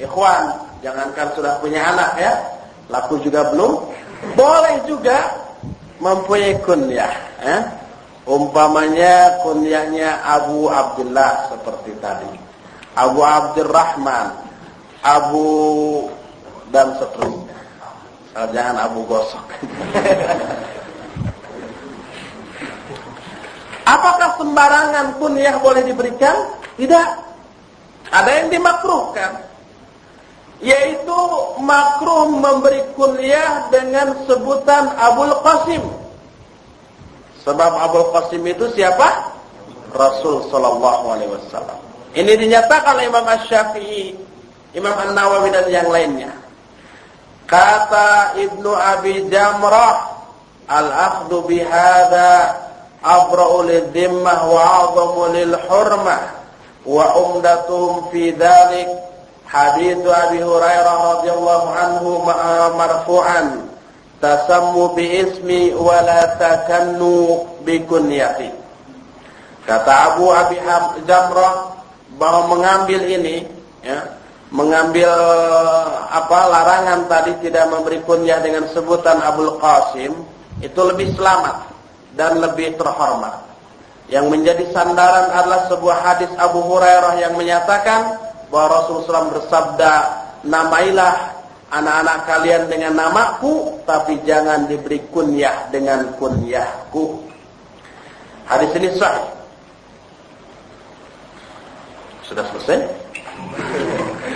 ikhwan, 0.00 0.56
jangankan 0.80 1.28
sudah 1.36 1.60
punya 1.60 1.92
anak 1.92 2.16
ya, 2.16 2.32
laku 2.90 3.18
juga 3.22 3.50
belum, 3.50 3.82
boleh 4.34 4.76
juga 4.86 5.34
mempunyai 5.98 6.58
kunyah. 6.62 7.14
Eh? 7.42 7.62
Umpamanya 8.26 9.38
kunyahnya 9.46 10.18
Abu 10.26 10.66
Abdullah 10.66 11.46
seperti 11.54 11.94
tadi. 12.02 12.34
Abu 12.98 13.22
Abdurrahman, 13.22 14.34
Abu 15.04 15.46
dan 16.74 16.98
seterusnya. 16.98 17.54
Jangan 18.36 18.76
Abu 18.90 19.06
Gosok. 19.08 19.46
Apakah 23.86 24.34
sembarangan 24.34 25.14
kunyah 25.22 25.62
boleh 25.62 25.86
diberikan? 25.86 26.34
Tidak. 26.74 27.08
Ada 28.10 28.30
yang 28.42 28.50
dimakruhkan. 28.50 29.45
Yaitu 30.66 31.18
makruh 31.62 32.26
memberi 32.26 32.82
kunyah 32.98 33.70
dengan 33.70 34.26
sebutan 34.26 34.90
Abul 34.98 35.30
Qasim. 35.46 35.84
Sebab 37.46 37.72
Abul 37.86 38.10
Qasim 38.10 38.42
itu 38.42 38.66
siapa? 38.74 39.30
Rasul 39.94 40.50
Sallallahu 40.50 41.04
Alaihi 41.06 41.30
Wasallam. 41.30 41.78
Ini 42.18 42.32
dinyatakan 42.34 42.98
oleh 42.98 43.06
Imam 43.06 43.22
Ash-Syafi'i, 43.22 44.18
Imam 44.74 44.96
An-Nawawi 44.96 45.54
dan 45.54 45.70
yang 45.70 45.86
lainnya. 45.86 46.34
Kata 47.46 48.34
Ibnu 48.34 48.74
Abi 48.74 49.30
Jamrah, 49.30 50.18
al-akhdu 50.66 51.46
bihada 51.46 52.58
abra'u 53.06 53.62
lidhimmah 53.70 54.50
wa 54.50 54.62
'azamu 54.66 55.22
lil 55.30 55.54
hurmah 55.54 56.22
wa 56.82 57.06
umdatuhum 57.14 58.10
fi 58.10 58.34
dhalik 58.34 59.05
hadits 59.46 60.02
Abi 60.02 60.40
Hurairah 60.42 60.96
radhiyallahu 61.22 61.68
anhu 61.70 62.10
marfu'an 62.74 63.46
tasammu 64.18 64.94
bi 64.98 65.22
ismi 65.22 65.72
wa 65.74 66.02
la 66.02 66.34
takannu 66.38 67.46
kata 69.66 69.92
Abu 70.14 70.30
Abi 70.30 70.56
Jamrah 71.06 71.74
bahwa 72.16 72.54
mengambil 72.54 73.02
ini 73.02 73.46
ya 73.82 74.16
mengambil 74.54 75.10
apa 76.06 76.38
larangan 76.46 77.10
tadi 77.10 77.34
tidak 77.42 77.66
memberi 77.70 77.98
kunyah 78.06 78.38
dengan 78.38 78.70
sebutan 78.70 79.18
Abul 79.18 79.58
Qasim 79.58 80.14
itu 80.62 80.80
lebih 80.80 81.12
selamat 81.18 81.74
dan 82.16 82.40
lebih 82.40 82.78
terhormat. 82.78 83.44
Yang 84.06 84.26
menjadi 84.30 84.64
sandaran 84.70 85.34
adalah 85.34 85.66
sebuah 85.66 85.98
hadis 85.98 86.30
Abu 86.38 86.62
Hurairah 86.62 87.18
yang 87.18 87.34
menyatakan 87.34 88.14
bahwa 88.52 88.80
Rasulullah 88.80 89.26
SAW 89.26 89.34
bersabda, 89.34 89.92
namailah 90.46 91.14
anak-anak 91.70 92.18
kalian 92.30 92.62
dengan 92.70 92.94
namaku, 92.94 93.82
tapi 93.82 94.22
jangan 94.22 94.70
diberi 94.70 95.02
kunyah 95.10 95.66
dengan 95.74 96.14
kunyahku. 96.18 97.26
Hadis 98.46 98.70
ini 98.78 98.88
sahih. 98.94 99.26
Sudah 102.26 102.46
selesai? 102.54 102.78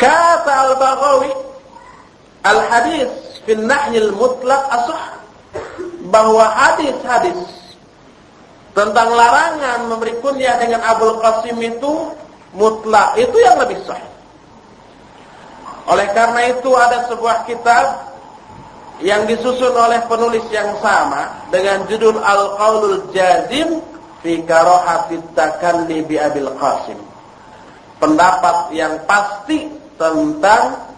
Kata 0.00 0.52
Al-Baghawi, 0.68 1.32
Al-hadis 2.40 3.12
fil 3.44 3.60
nahyil 3.68 4.16
mutlak 4.16 4.64
asah 4.72 5.20
bahwa 6.08 6.48
hadis-hadis 6.56 7.36
tentang 8.76 9.08
larangan 9.10 9.90
memberi 9.90 10.14
kunyah 10.22 10.58
dengan 10.62 10.80
Abul 10.86 11.18
Qasim 11.18 11.58
itu 11.58 12.14
mutlak 12.54 13.18
itu 13.18 13.36
yang 13.38 13.58
lebih 13.58 13.78
sahih. 13.86 14.10
Oleh 15.90 16.06
karena 16.14 16.54
itu 16.54 16.70
ada 16.78 17.10
sebuah 17.10 17.50
kitab 17.50 18.14
yang 19.00 19.24
disusun 19.24 19.72
oleh 19.74 19.98
penulis 20.06 20.44
yang 20.52 20.76
sama 20.78 21.48
dengan 21.48 21.88
judul 21.88 22.20
Al-Qaulul 22.20 23.10
Jazim 23.10 23.80
fi 24.20 24.44
karahatit 24.44 25.24
takalli 25.32 26.04
bi 26.04 26.20
Abil 26.20 26.52
Qasim. 26.60 27.00
Pendapat 27.98 28.72
yang 28.76 29.02
pasti 29.04 29.68
tentang 29.96 30.88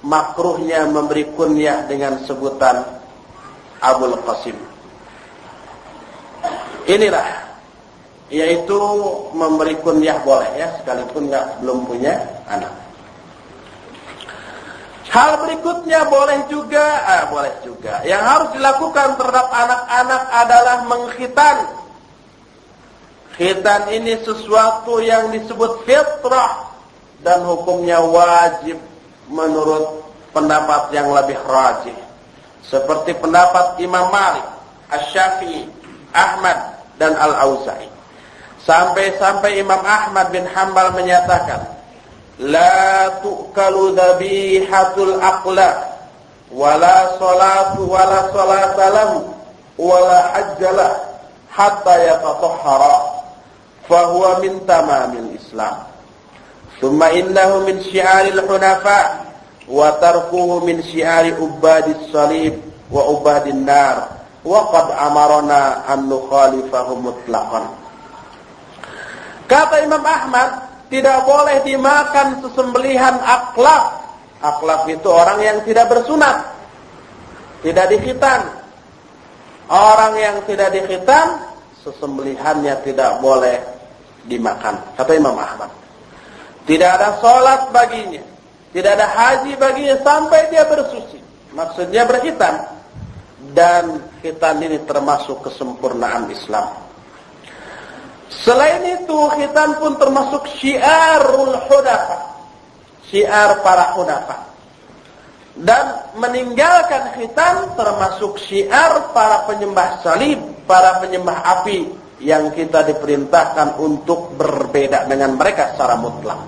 makruhnya 0.00 0.88
memberi 0.88 1.28
kunyah 1.36 1.84
dengan 1.84 2.20
sebutan 2.24 2.84
Abul 3.80 4.16
Qasim. 4.24 4.69
Inilah 6.88 7.50
yaitu 8.30 8.78
memberi 9.34 9.74
kunyah 9.82 10.22
boleh 10.22 10.46
ya 10.54 10.70
sekalipun 10.78 11.26
nggak 11.26 11.60
belum 11.60 11.82
punya 11.82 12.14
anak. 12.46 12.70
Hal 15.10 15.42
berikutnya 15.42 16.06
boleh 16.06 16.46
juga, 16.46 17.02
ah, 17.02 17.26
boleh 17.26 17.50
juga. 17.66 17.98
Yang 18.06 18.22
harus 18.22 18.48
dilakukan 18.54 19.18
terhadap 19.18 19.50
anak-anak 19.50 20.22
adalah 20.30 20.76
mengkhitan. 20.86 21.56
Khitan 23.34 23.90
ini 23.90 24.22
sesuatu 24.22 25.02
yang 25.02 25.34
disebut 25.34 25.82
fitrah 25.82 26.70
dan 27.26 27.42
hukumnya 27.42 27.98
wajib 28.06 28.78
menurut 29.26 30.06
pendapat 30.30 30.94
yang 30.94 31.10
lebih 31.10 31.42
rajih. 31.42 31.98
Seperti 32.62 33.10
pendapat 33.18 33.82
Imam 33.82 34.14
Malik, 34.14 34.46
Asy-Syafi'i, 34.94 35.79
Ahmad 36.12 36.80
dan 37.00 37.16
Al-Auza'i. 37.16 37.88
Sampai-sampai 38.60 39.56
Imam 39.56 39.80
Ahmad 39.80 40.28
bin 40.30 40.44
Hambal 40.44 40.92
menyatakan, 40.92 41.64
"La 42.44 43.08
tu'kalu 43.24 43.96
dhabihatul 43.96 45.16
aqla 45.16 45.96
wala 46.52 47.16
salatu 47.16 47.88
wala 47.88 48.28
salata 48.28 48.86
lahu 48.92 49.32
wala 49.80 50.36
hajjalah 50.36 50.92
hatta 51.48 51.94
yatatahhara 52.04 52.96
fahuwa 53.88 54.44
min 54.44 54.60
tamamil 54.68 55.32
Islam." 55.40 55.88
Thumma 56.84 57.12
innahu 57.16 57.64
min 57.64 57.80
syiaril 57.80 58.44
hunafa 58.44 59.24
wa 59.68 59.88
tarkuhu 60.00 60.68
min 60.68 60.84
syiari 60.84 61.32
ubadis 61.32 62.12
salib 62.12 62.60
wa 62.92 63.08
ubadin 63.08 63.64
nar 63.64 64.19
wa 64.44 64.60
qad 64.72 64.86
amarna 64.96 65.84
an 65.84 66.08
nukhalifahu 66.08 66.92
mutlaqan. 67.00 67.64
Kata 69.50 69.82
Imam 69.82 70.04
Ahmad, 70.06 70.70
tidak 70.90 71.26
boleh 71.26 71.58
dimakan 71.66 72.38
sesembelihan 72.42 73.18
akhlak. 73.18 73.98
Akhlak 74.40 74.86
itu 74.88 75.08
orang 75.10 75.38
yang 75.42 75.58
tidak 75.66 75.90
bersunat. 75.90 76.54
Tidak 77.60 77.86
dikhitan. 77.90 78.46
Orang 79.70 80.18
yang 80.18 80.42
tidak 80.46 80.74
dikhitan, 80.74 81.46
sesembelihannya 81.82 82.74
tidak 82.82 83.22
boleh 83.22 83.58
dimakan. 84.26 84.78
Kata 84.94 85.12
Imam 85.18 85.34
Ahmad. 85.34 85.70
Tidak 86.66 86.90
ada 86.90 87.18
sholat 87.18 87.74
baginya. 87.74 88.22
Tidak 88.70 88.90
ada 88.94 89.06
haji 89.10 89.58
baginya 89.58 89.98
sampai 89.98 90.46
dia 90.50 90.62
bersuci. 90.62 91.18
Maksudnya 91.54 92.06
berhitan. 92.06 92.79
Dan 93.40 94.04
khitan 94.20 94.60
ini 94.60 94.84
termasuk 94.84 95.40
kesempurnaan 95.48 96.28
Islam. 96.28 96.68
Selain 98.30 98.84
itu, 98.84 99.18
khitan 99.34 99.80
pun 99.80 99.98
termasuk 99.98 100.46
syiarul 100.60 101.56
hudafa. 101.66 102.18
Syiar 103.10 103.58
para 103.64 103.96
hudafa. 103.98 104.46
Dan 105.56 106.14
meninggalkan 106.14 107.18
khitan 107.18 107.74
termasuk 107.74 108.38
syiar 108.38 109.10
para 109.10 109.50
penyembah 109.50 109.98
salib, 110.04 110.38
para 110.68 111.02
penyembah 111.02 111.42
api 111.58 111.90
yang 112.22 112.52
kita 112.54 112.86
diperintahkan 112.86 113.80
untuk 113.80 114.36
berbeda 114.38 115.08
dengan 115.10 115.34
mereka 115.34 115.74
secara 115.74 115.98
mutlak. 115.98 116.38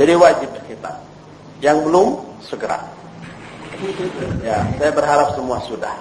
Jadi 0.00 0.12
wajib 0.16 0.50
kita. 0.66 0.92
Yang 1.62 1.78
belum 1.88 2.08
segera. 2.42 2.95
Ya, 4.40 4.64
saya 4.80 4.92
berharap 4.92 5.36
semua 5.36 5.60
sudah. 5.68 5.92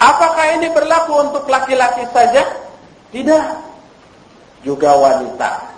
Apakah 0.00 0.60
ini 0.60 0.68
berlaku 0.72 1.12
untuk 1.30 1.44
laki-laki 1.48 2.04
saja? 2.12 2.44
Tidak. 3.12 3.46
Juga 4.64 4.90
wanita. 4.96 5.74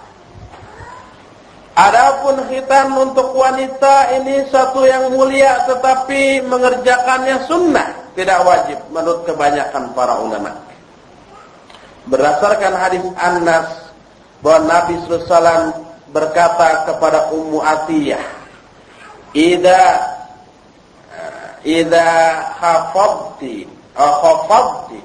Adapun 1.76 2.40
khitan 2.48 2.88
untuk 2.96 3.36
wanita 3.36 4.16
ini 4.16 4.48
satu 4.48 4.88
yang 4.88 5.12
mulia 5.12 5.68
tetapi 5.68 6.40
mengerjakannya 6.48 7.44
sunnah, 7.44 8.16
tidak 8.16 8.40
wajib 8.48 8.78
menurut 8.88 9.28
kebanyakan 9.28 9.92
para 9.92 10.16
ulama. 10.16 10.56
Berdasarkan 12.08 12.72
hadis 12.80 13.04
Anas 13.20 13.92
bahwa 14.40 14.72
Nabi 14.72 14.94
SAW 15.04 15.76
berkata 16.16 16.88
kepada 16.88 17.28
Ummu 17.36 17.60
Atiyah, 17.60 18.24
"Idza 19.36 19.80
idza 21.60 22.06
khafadti 22.56 23.68
aw 23.92 24.10
khafadti 24.24 24.98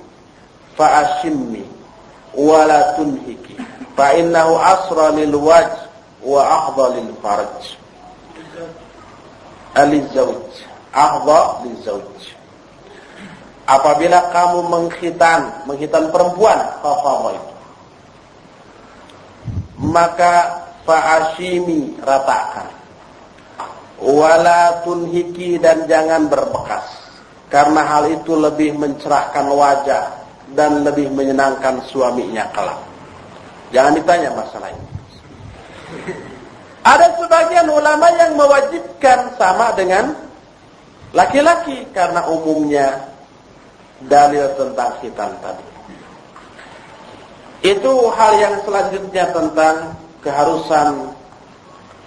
fa 0.79 0.85
ashimmi 1.03 1.67
wa 2.39 2.63
la 2.63 2.95
tunhiki. 2.95 3.59
Fa 3.99 4.15
innahu 4.15 4.55
asra 4.55 5.11
lil 5.11 5.35
wajh 5.35 5.75
wa 6.23 6.41
afdalil 6.47 7.11
farj 7.19 7.75
alizawj 9.73 10.47
afdal 10.93 11.63
lizawj 11.63 12.19
apabila 13.65 14.19
kamu 14.35 14.59
menghitan 14.67 15.63
menghitan 15.65 16.11
perempuan 16.11 16.59
fafadhal 16.83 17.39
maka 19.79 20.33
fa'ashimi 20.85 21.95
ratakan 22.03 22.67
wala 24.01 24.81
tunhiki 24.81 25.61
dan 25.61 25.85
jangan 25.85 26.27
berbekas. 26.27 26.83
Karena 27.47 27.83
hal 27.85 28.09
itu 28.09 28.33
lebih 28.33 28.75
mencerahkan 28.79 29.45
wajah 29.51 30.05
dan 30.57 30.81
lebih 30.83 31.11
menyenangkan 31.13 31.83
suaminya 31.87 32.47
kelak. 32.51 32.79
Jangan 33.71 33.95
ditanya 33.95 34.29
masalah 34.35 34.71
ini. 34.71 34.87
Ada 36.81 37.13
sebagian 37.19 37.67
ulama 37.69 38.07
yang 38.17 38.33
mewajibkan 38.33 39.37
sama 39.37 39.75
dengan 39.77 40.17
laki-laki 41.13 41.85
karena 41.93 42.25
umumnya 42.31 43.11
dalil 44.07 44.49
tentang 44.57 44.91
khitan 45.03 45.31
tadi. 45.43 45.65
Itu 47.61 48.09
hal 48.17 48.31
yang 48.41 48.55
selanjutnya 48.65 49.29
tentang 49.29 49.93
keharusan 50.25 51.13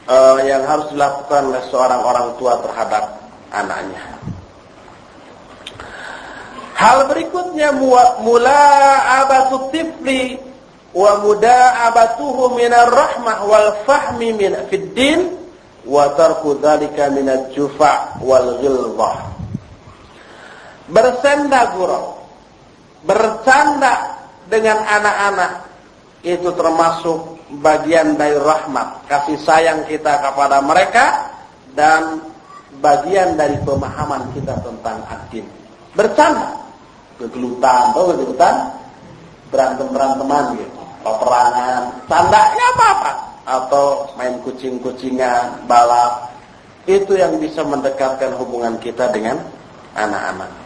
uh, 0.09 0.39
yang 0.45 0.65
harus 0.65 0.91
dilakukan 0.93 1.53
oleh 1.53 1.63
seorang 1.69 2.01
orang 2.05 2.29
tua 2.41 2.61
terhadap 2.61 3.05
anaknya. 3.53 4.03
Hal 6.75 7.07
berikutnya 7.07 7.71
mula 8.21 8.63
abatu 9.25 9.71
tifli 9.71 10.37
wa 10.95 11.23
muda'abatuhu 11.23 12.55
minar 12.55 12.87
rahmah 12.87 13.39
wal 13.47 13.71
fahmi 13.83 14.31
min 14.35 14.55
fid 14.71 14.95
din 14.95 15.21
wa 15.83 16.15
tarku 16.15 16.55
dzalika 16.63 17.11
minal 17.11 17.51
jufa 17.51 18.19
wal 18.23 18.63
ghilzah 18.63 19.35
bersenda 20.87 21.75
gurau 21.75 22.23
bercanda 23.03 24.23
dengan 24.47 24.81
anak-anak 24.87 25.53
itu 26.25 26.49
termasuk 26.55 27.34
bagian 27.61 28.17
dari 28.17 28.37
rahmat 28.41 29.05
kasih 29.09 29.37
sayang 29.43 29.85
kita 29.85 30.21
kepada 30.21 30.65
mereka 30.65 31.29
dan 31.77 32.25
bagian 32.81 33.37
dari 33.37 33.61
pemahaman 33.63 34.33
kita 34.33 34.57
tentang 34.65 35.05
ad-din 35.09 35.45
bercanda. 35.95 36.51
Kegelutan 37.15 37.95
tahu 37.95 38.05
kegelutan? 38.15 38.55
Berantem 39.55 39.87
beranteman 39.95 40.59
gitu. 40.59 40.83
Peperangan, 41.07 41.83
tanda 42.11 42.43
apa-apa. 42.75 43.13
Atau 43.45 44.09
main 44.19 44.35
kucing-kucingan, 44.43 45.69
balap. 45.71 46.33
Itu 46.91 47.15
yang 47.15 47.39
bisa 47.39 47.63
mendekatkan 47.63 48.35
hubungan 48.35 48.77
kita 48.83 49.09
dengan 49.15 49.39
anak-anak. 49.95 50.64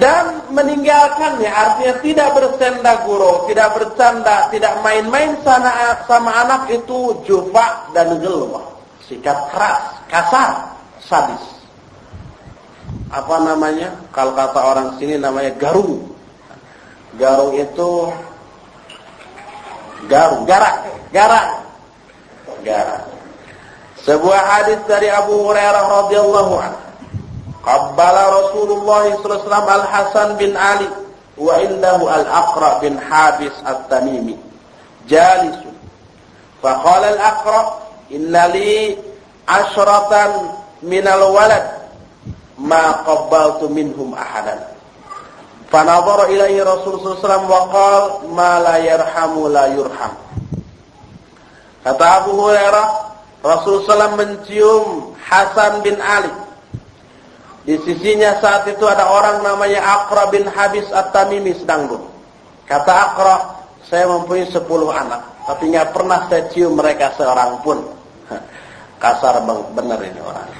Dan 0.00 0.48
meninggalkannya 0.48 1.50
artinya 1.52 1.94
tidak 2.00 2.28
bersenda 2.32 2.92
guru, 3.04 3.44
tidak 3.50 3.76
bercanda, 3.76 4.48
tidak 4.48 4.80
main-main 4.80 5.36
sama 5.44 6.32
anak 6.32 6.72
itu 6.72 7.20
jufa 7.28 7.92
dan 7.92 8.16
gelwah. 8.22 8.72
Sikap 9.04 9.52
keras, 9.52 9.82
kasar, 10.08 10.50
sadis. 11.04 11.44
Apa 13.12 13.44
namanya? 13.44 13.92
Kalau 14.16 14.32
kata 14.32 14.60
orang 14.60 14.88
sini 14.96 15.20
namanya 15.20 15.52
garung. 15.60 16.08
Garung 17.20 17.52
itu 17.52 18.08
Garung, 20.10 20.42
garak, 20.48 20.82
garak. 21.14 21.46
Garak. 22.66 23.02
Sebuah 24.02 24.42
hadis 24.42 24.80
dari 24.90 25.06
Abu 25.06 25.46
Hurairah 25.46 25.84
radhiyallahu 25.86 26.54
anhu. 26.58 26.81
Qabbala 27.62 28.22
Rasulullah 28.42 29.06
sallallahu 29.06 29.22
alaihi 29.22 29.46
wasallam 29.46 29.68
Al-Hasan 29.70 30.28
bin 30.34 30.52
Ali 30.58 30.90
wa 31.38 31.54
indahu 31.62 32.10
Al-Aqra 32.10 32.82
bin 32.82 32.98
Habis 32.98 33.54
At-Tamimi. 33.62 34.34
Jalisun. 35.06 35.74
Faqala 36.58 37.14
Al-Aqra 37.14 37.60
inna 38.10 38.50
li 38.50 38.98
asyratan 39.46 40.58
minal 40.82 41.30
walad 41.30 41.86
ma 42.58 43.06
qabbaltu 43.06 43.70
minhum 43.70 44.10
ahadan. 44.14 44.58
Fanadhara 45.70 46.28
ilaihi 46.28 46.60
Rasulullah 46.60 47.16
SAW 47.16 47.48
wa 47.48 47.62
qala 47.72 48.00
ma 48.28 48.60
la 48.60 48.76
yarhamu 48.82 49.48
la 49.48 49.72
yurham. 49.72 50.14
Kata 51.82 52.04
Abu 52.22 52.36
Hurairah, 52.36 52.86
Rasulullah 53.40 54.12
SAW 54.12 54.18
mencium 54.20 55.16
Hasan 55.16 55.80
bin 55.80 55.96
Ali. 55.98 56.30
Di 57.62 57.78
sisinya 57.86 58.42
saat 58.42 58.66
itu 58.66 58.82
ada 58.90 59.06
orang 59.06 59.46
namanya 59.46 59.78
Aqra 59.82 60.30
bin 60.34 60.42
Habis 60.50 60.86
At-Tamimi 60.90 61.54
sedang 61.54 61.86
duduk. 61.86 62.10
Kata 62.66 62.92
Aqra, 62.92 63.36
saya 63.86 64.10
mempunyai 64.10 64.50
sepuluh 64.50 64.90
anak, 64.90 65.22
tapi 65.46 65.70
nggak 65.70 65.94
pernah 65.94 66.26
saya 66.26 66.50
cium 66.50 66.74
mereka 66.74 67.14
seorang 67.14 67.62
pun. 67.62 67.78
Kasar 69.02 69.42
benar 69.46 69.98
ini 70.02 70.20
orang. 70.22 70.50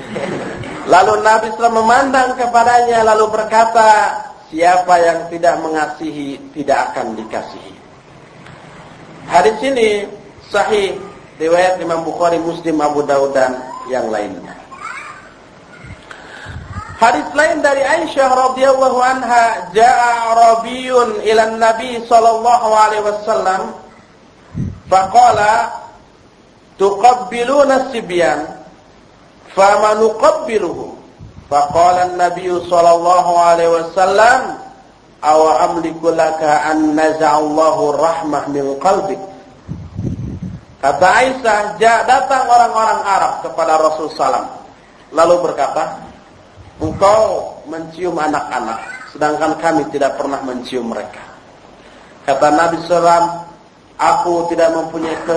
Lalu 0.93 1.23
Nabi 1.23 1.47
SAW 1.55 1.79
memandang 1.79 2.35
kepadanya 2.35 3.07
lalu 3.07 3.31
berkata, 3.31 4.19
Siapa 4.53 5.01
yang 5.01 5.33
tidak 5.33 5.65
mengasihi 5.65 6.37
tidak 6.53 6.93
akan 6.93 7.17
dikasihi. 7.17 7.73
Hadis 9.25 9.57
ini 9.65 10.05
sahih 10.53 11.01
riwayat 11.41 11.81
Imam 11.81 12.05
Bukhari, 12.05 12.37
Muslim, 12.37 12.77
Abu 12.85 13.01
Dawud 13.01 13.33
dan 13.33 13.57
yang 13.89 14.13
lainnya. 14.13 14.62
Hadis 17.03 17.27
lain 17.35 17.67
dari 17.67 17.83
Aisyah 17.83 18.31
radhiyallahu 18.31 18.99
anha, 19.03 19.75
jaa 19.75 20.31
Arabiyun 20.31 21.27
ila 21.27 21.51
Nabi 21.59 21.99
sallallahu 22.07 22.69
alaihi 22.71 23.03
wasallam 23.03 23.75
faqala 24.87 25.83
tuqabbiluna 26.79 27.91
sibyan 27.91 28.47
fama 29.51 29.99
nuqabbiluhum 29.99 31.03
Faqala 31.53 32.09
an-nabiy 32.09 32.49
sallallahu 32.65 33.33
alaihi 33.37 33.69
wasallam, 33.69 34.57
"Aw 35.21 35.41
amliku 35.69 36.09
laka 36.09 36.65
an 36.65 36.97
naza'allahu 36.97 37.93
rahmah 38.01 38.49
min 38.49 38.81
qalbik?" 38.81 39.21
Kata 40.81 41.07
Aisyah, 41.13 41.77
datang 42.09 42.49
orang-orang 42.49 43.01
Arab 43.05 43.33
kepada 43.45 43.77
Rasul 43.77 44.09
sallam 44.17 44.49
lalu 45.13 45.45
berkata, 45.45 46.12
"Engkau 46.81 47.59
mencium 47.69 48.17
anak-anak, 48.17 48.81
sedangkan 49.13 49.59
kami 49.61 49.83
tidak 49.93 50.17
pernah 50.17 50.41
mencium 50.47 50.89
mereka." 50.89 51.25
Kata 52.25 52.49
Nabi 52.55 52.79
sallam, 52.87 53.45
"Aku 53.99 54.47
tidak 54.49 54.73
mempunyai 54.73 55.19
ke, 55.27 55.37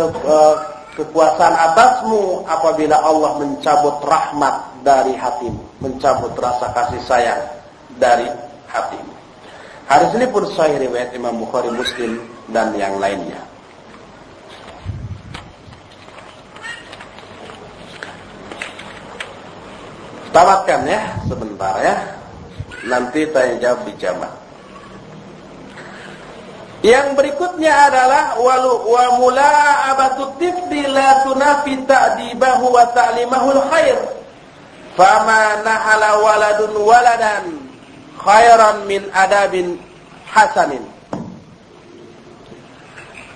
kekuasaan 0.95 1.55
atasmu 1.71 2.47
apabila 2.47 2.95
Allah 3.03 3.35
mencabut 3.43 3.99
rahmat 4.07 4.79
dari 4.81 5.11
hatimu, 5.17 5.83
mencabut 5.83 6.31
rasa 6.39 6.71
kasih 6.71 7.01
sayang 7.03 7.41
dari 7.99 8.25
hatimu. 8.71 9.13
Hadis 9.85 10.09
ini 10.17 10.25
pun 10.31 10.49
sahih 10.55 10.81
riwayat 10.81 11.13
Imam 11.13 11.35
Bukhari 11.37 11.69
Muslim 11.69 12.17
dan 12.49 12.73
yang 12.73 12.97
lainnya. 12.97 13.37
Tamatkan 20.35 20.83
ya 20.83 21.15
sebentar 21.31 21.79
ya. 21.79 21.95
Nanti 22.91 23.23
tanya 23.31 23.55
jawab 23.63 23.87
di 23.87 23.95
jamaah. 23.95 24.35
Yang 26.83 27.07
berikutnya 27.17 27.71
adalah 27.87 28.35
walu 28.37 28.83
wa 28.91 29.15
mula'abatu 29.15 30.35
tifli 30.35 30.91
la 30.91 31.23
tunafi 31.23 31.81
ta'dibahu 31.87 32.67
wa 32.67 32.83
ta'limahul 32.91 33.63
khair. 33.71 33.97
Fama 34.99 35.63
nahala 35.63 36.19
waladun 36.19 36.83
waladan 36.83 37.55
khairan 38.19 38.85
min 38.91 39.07
adabin 39.15 39.79
hasanin. 40.29 40.83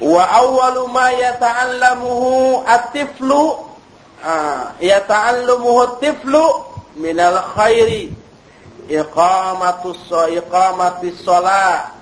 Wa 0.03 0.29
awwalu 0.29 0.91
ma 0.91 1.15
yata'allamuhu 1.15 2.67
at-tiflu 2.67 3.65
ah, 4.21 4.77
yata'allamuhu 4.77 5.95
at-tiflu 5.95 6.68
minal 6.99 7.39
khairi 7.55 8.11
iqamatus 8.91 10.11
shalah 11.23 11.95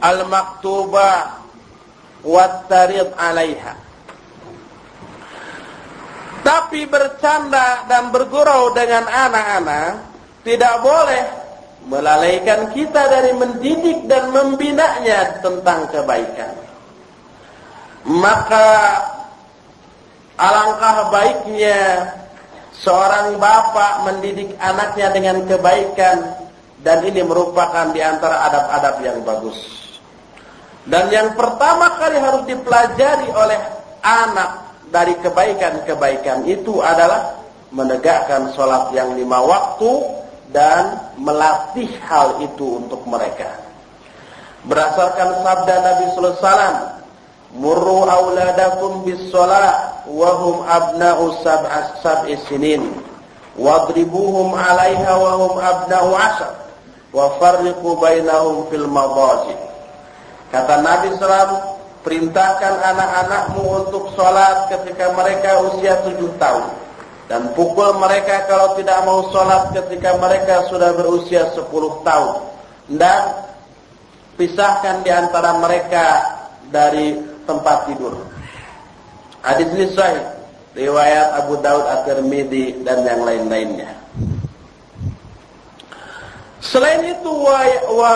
al-maktubah 0.00 1.44
wat 2.24 2.66
tarid 2.72 3.12
'alaiha. 3.12 3.74
Tapi 6.40 6.88
bercanda 6.88 7.84
dan 7.90 8.08
bergurau 8.08 8.72
dengan 8.72 9.04
anak-anak 9.04 10.00
tidak 10.48 10.80
boleh 10.80 11.24
melalaikan 11.84 12.72
kita 12.72 13.04
dari 13.04 13.36
mendidik 13.36 14.08
dan 14.08 14.32
membinanya 14.32 15.44
tentang 15.44 15.84
kebaikan. 15.92 16.56
Maka 18.08 18.68
alangkah 20.40 21.12
baiknya 21.12 21.80
seorang 22.82 23.38
bapak 23.38 24.06
mendidik 24.06 24.54
anaknya 24.62 25.10
dengan 25.10 25.36
kebaikan 25.46 26.48
dan 26.82 27.02
ini 27.02 27.26
merupakan 27.26 27.90
di 27.90 27.98
antara 27.98 28.46
adab-adab 28.50 28.94
yang 29.02 29.18
bagus. 29.26 29.58
Dan 30.88 31.10
yang 31.12 31.36
pertama 31.36 32.00
kali 32.00 32.16
harus 32.16 32.48
dipelajari 32.48 33.28
oleh 33.34 33.60
anak 34.00 34.72
dari 34.88 35.12
kebaikan-kebaikan 35.20 36.48
itu 36.48 36.80
adalah 36.80 37.36
menegakkan 37.68 38.56
sholat 38.56 38.88
yang 38.96 39.12
lima 39.12 39.44
waktu 39.44 39.92
dan 40.48 41.12
melatih 41.20 41.92
hal 42.08 42.40
itu 42.40 42.80
untuk 42.80 43.04
mereka. 43.04 43.52
Berdasarkan 44.64 45.44
sabda 45.44 45.74
Nabi 45.76 46.04
sallallahu 46.08 46.32
alaihi 46.32 46.46
wasallam, 46.48 46.76
"Murru 47.56 48.04
auladakum 48.04 49.08
bis-shalah 49.08 50.04
wa 50.04 50.30
hum 50.36 50.56
abna'u 50.68 51.40
sab'a 51.40 52.00
sab'i 52.04 52.36
sinin, 52.48 52.92
wadribuhum 53.56 54.52
'alaiha 54.52 55.12
wa 55.16 55.32
hum 55.40 55.52
abna'u 55.56 56.12
'ashar, 56.12 56.52
wa 57.12 57.40
farriqu 57.40 57.88
bainahum 57.96 58.68
fil 58.68 58.84
madaji." 58.84 59.56
Kata 60.48 60.80
Nabi 60.80 61.12
sallallahu 61.16 61.78
perintahkan 62.08 62.74
anak-anakmu 62.80 63.62
untuk 63.84 64.16
sholat 64.16 64.72
ketika 64.72 65.12
mereka 65.12 65.60
usia 65.68 66.00
tujuh 66.08 66.32
tahun. 66.40 66.64
Dan 67.28 67.52
pukul 67.52 68.00
mereka 68.00 68.48
kalau 68.48 68.72
tidak 68.80 69.04
mau 69.04 69.28
sholat 69.28 69.76
ketika 69.76 70.16
mereka 70.16 70.64
sudah 70.72 70.96
berusia 70.96 71.52
10 71.52 71.68
tahun. 72.00 72.32
Dan 72.96 73.20
pisahkan 74.40 75.04
di 75.04 75.12
antara 75.12 75.60
mereka 75.60 76.24
dari 76.72 77.27
tempat 77.48 77.88
tidur. 77.88 78.12
Hadis 79.40 79.72
ini 79.72 79.88
sahih 79.96 80.20
riwayat 80.76 81.40
Abu 81.40 81.56
Daud 81.64 81.88
At-Tirmidzi 81.88 82.84
dan 82.84 83.08
yang 83.08 83.24
lain-lainnya. 83.24 83.96
Selain 86.60 87.00
itu 87.08 87.32
wa 87.32 87.64
wa 87.96 88.12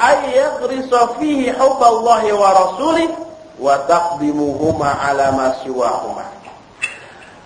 ayyaghrisu 0.00 1.20
fihi 1.20 1.52
hubballahi 1.52 2.32
wa 2.32 2.48
rasulih 2.56 3.10
wa 3.60 3.76
taqdimuhuma 3.86 4.98
ala 5.04 5.30
ma 5.34 5.46
siwahuma 5.62 6.26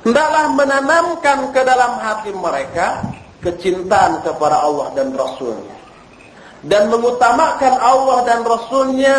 hendaklah 0.09 0.45
menanamkan 0.57 1.53
ke 1.53 1.61
dalam 1.61 2.01
hati 2.01 2.33
mereka 2.33 3.05
kecintaan 3.45 4.25
kepada 4.25 4.65
Allah 4.65 4.89
dan 4.97 5.13
Rasulnya 5.13 5.77
dan 6.65 6.89
mengutamakan 6.91 7.75
Allah 7.77 8.19
dan 8.25 8.41
Rasulnya 8.43 9.17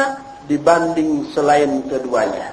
dibanding 0.49 1.29
selain 1.31 1.85
keduanya. 1.85 2.49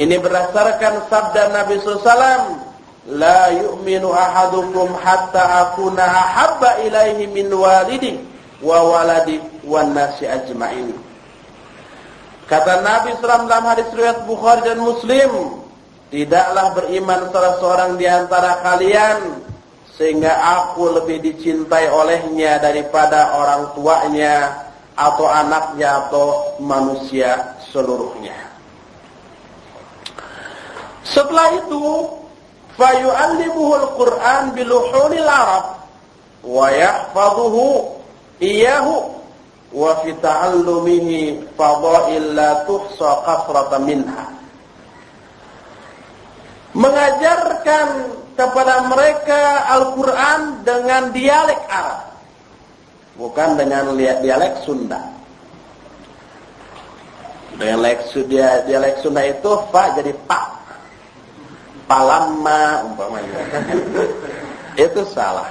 Ini 0.00 0.16
berdasarkan 0.16 1.06
sabda 1.12 1.52
Nabi 1.52 1.76
SAW, 1.80 2.64
La 3.06 3.54
yu'minu 3.54 4.10
ahadukum 4.10 4.98
hatta 4.98 5.70
akuna 5.70 6.02
ahabba 6.02 6.82
ilaihi 6.82 7.30
min 7.30 7.52
walidi 7.54 8.18
wa 8.58 8.82
waladi 8.82 9.38
wa 9.62 9.86
nasi 9.86 10.26
ajma'in. 10.26 10.90
Kata 12.50 12.82
Nabi 12.82 13.14
SAW 13.20 13.46
dalam 13.46 13.68
hadis 13.70 13.86
riwayat 13.94 14.26
Bukhari 14.26 14.66
dan 14.66 14.82
Muslim, 14.82 15.62
Tidaklah 16.06 16.78
beriman 16.78 17.34
salah 17.34 17.58
seorang 17.58 17.98
di 17.98 18.06
antara 18.06 18.62
kalian 18.62 19.42
sehingga 19.98 20.38
aku 20.38 21.02
lebih 21.02 21.18
dicintai 21.18 21.90
olehnya 21.90 22.62
daripada 22.62 23.34
orang 23.34 23.74
tuanya 23.74 24.65
atau 24.96 25.26
anaknya 25.28 26.08
atau 26.08 26.56
manusia 26.58 27.56
seluruhnya. 27.68 28.34
Setelah 31.04 31.54
itu, 31.62 32.10
fayu'allimuhul 32.74 33.86
Qur'an 33.94 34.56
biluhunil 34.56 35.28
Arab 35.28 35.86
wa 36.42 36.66
yahfazuhu 36.72 38.00
iyahu 38.40 39.14
wa 39.76 40.00
fi 40.02 40.16
ta'allumihi 40.16 41.52
fadail 41.54 42.34
la 42.34 42.64
tuhsa 42.64 43.22
qasrata 43.22 43.78
minha 43.82 44.36
mengajarkan 46.76 47.88
kepada 48.36 48.84
mereka 48.92 49.64
Al-Quran 49.80 50.60
dengan 50.60 51.08
dialek 51.10 51.60
Arab. 51.72 52.05
Bukan 53.16 53.56
dengan 53.56 53.96
dialek 53.96 54.60
Sunda. 54.60 55.00
Dialek, 57.56 58.12
dialek 58.68 59.00
Sunda 59.00 59.24
itu 59.24 59.50
fa 59.72 59.96
jadi 59.96 60.12
pak. 60.28 60.46
Palama 61.88 62.84
umpamanya. 62.92 63.40
itu 64.84 65.00
salah. 65.08 65.48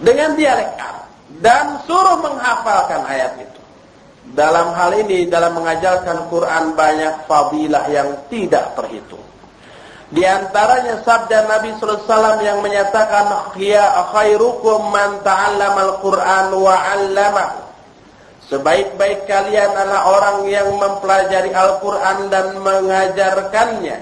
Dengan 0.00 0.36
dialek 0.36 0.70
Arab. 0.76 1.08
Dan 1.40 1.80
suruh 1.88 2.20
menghafalkan 2.20 3.06
ayat 3.08 3.32
itu. 3.40 3.60
Dalam 4.36 4.76
hal 4.76 4.92
ini, 5.00 5.24
dalam 5.26 5.56
mengajarkan 5.56 6.28
Quran 6.28 6.76
banyak 6.76 7.24
fadilah 7.24 7.84
yang 7.88 8.08
tidak 8.28 8.76
terhitung. 8.76 9.19
Di 10.10 10.26
antaranya 10.26 11.06
sabda 11.06 11.46
Nabi 11.46 11.70
SAW 11.78 12.42
yang 12.42 12.58
menyatakan 12.66 13.54
khairukum 14.10 14.90
man 14.90 15.22
al 15.22 16.02
Quran 16.02 16.46
wa 16.58 16.74
'allamahu. 16.74 17.70
Sebaik-baik 18.50 19.30
kalian 19.30 19.70
adalah 19.78 20.10
orang 20.10 20.38
yang 20.50 20.74
mempelajari 20.74 21.54
Al-Quran 21.54 22.34
dan 22.34 22.58
mengajarkannya. 22.58 23.98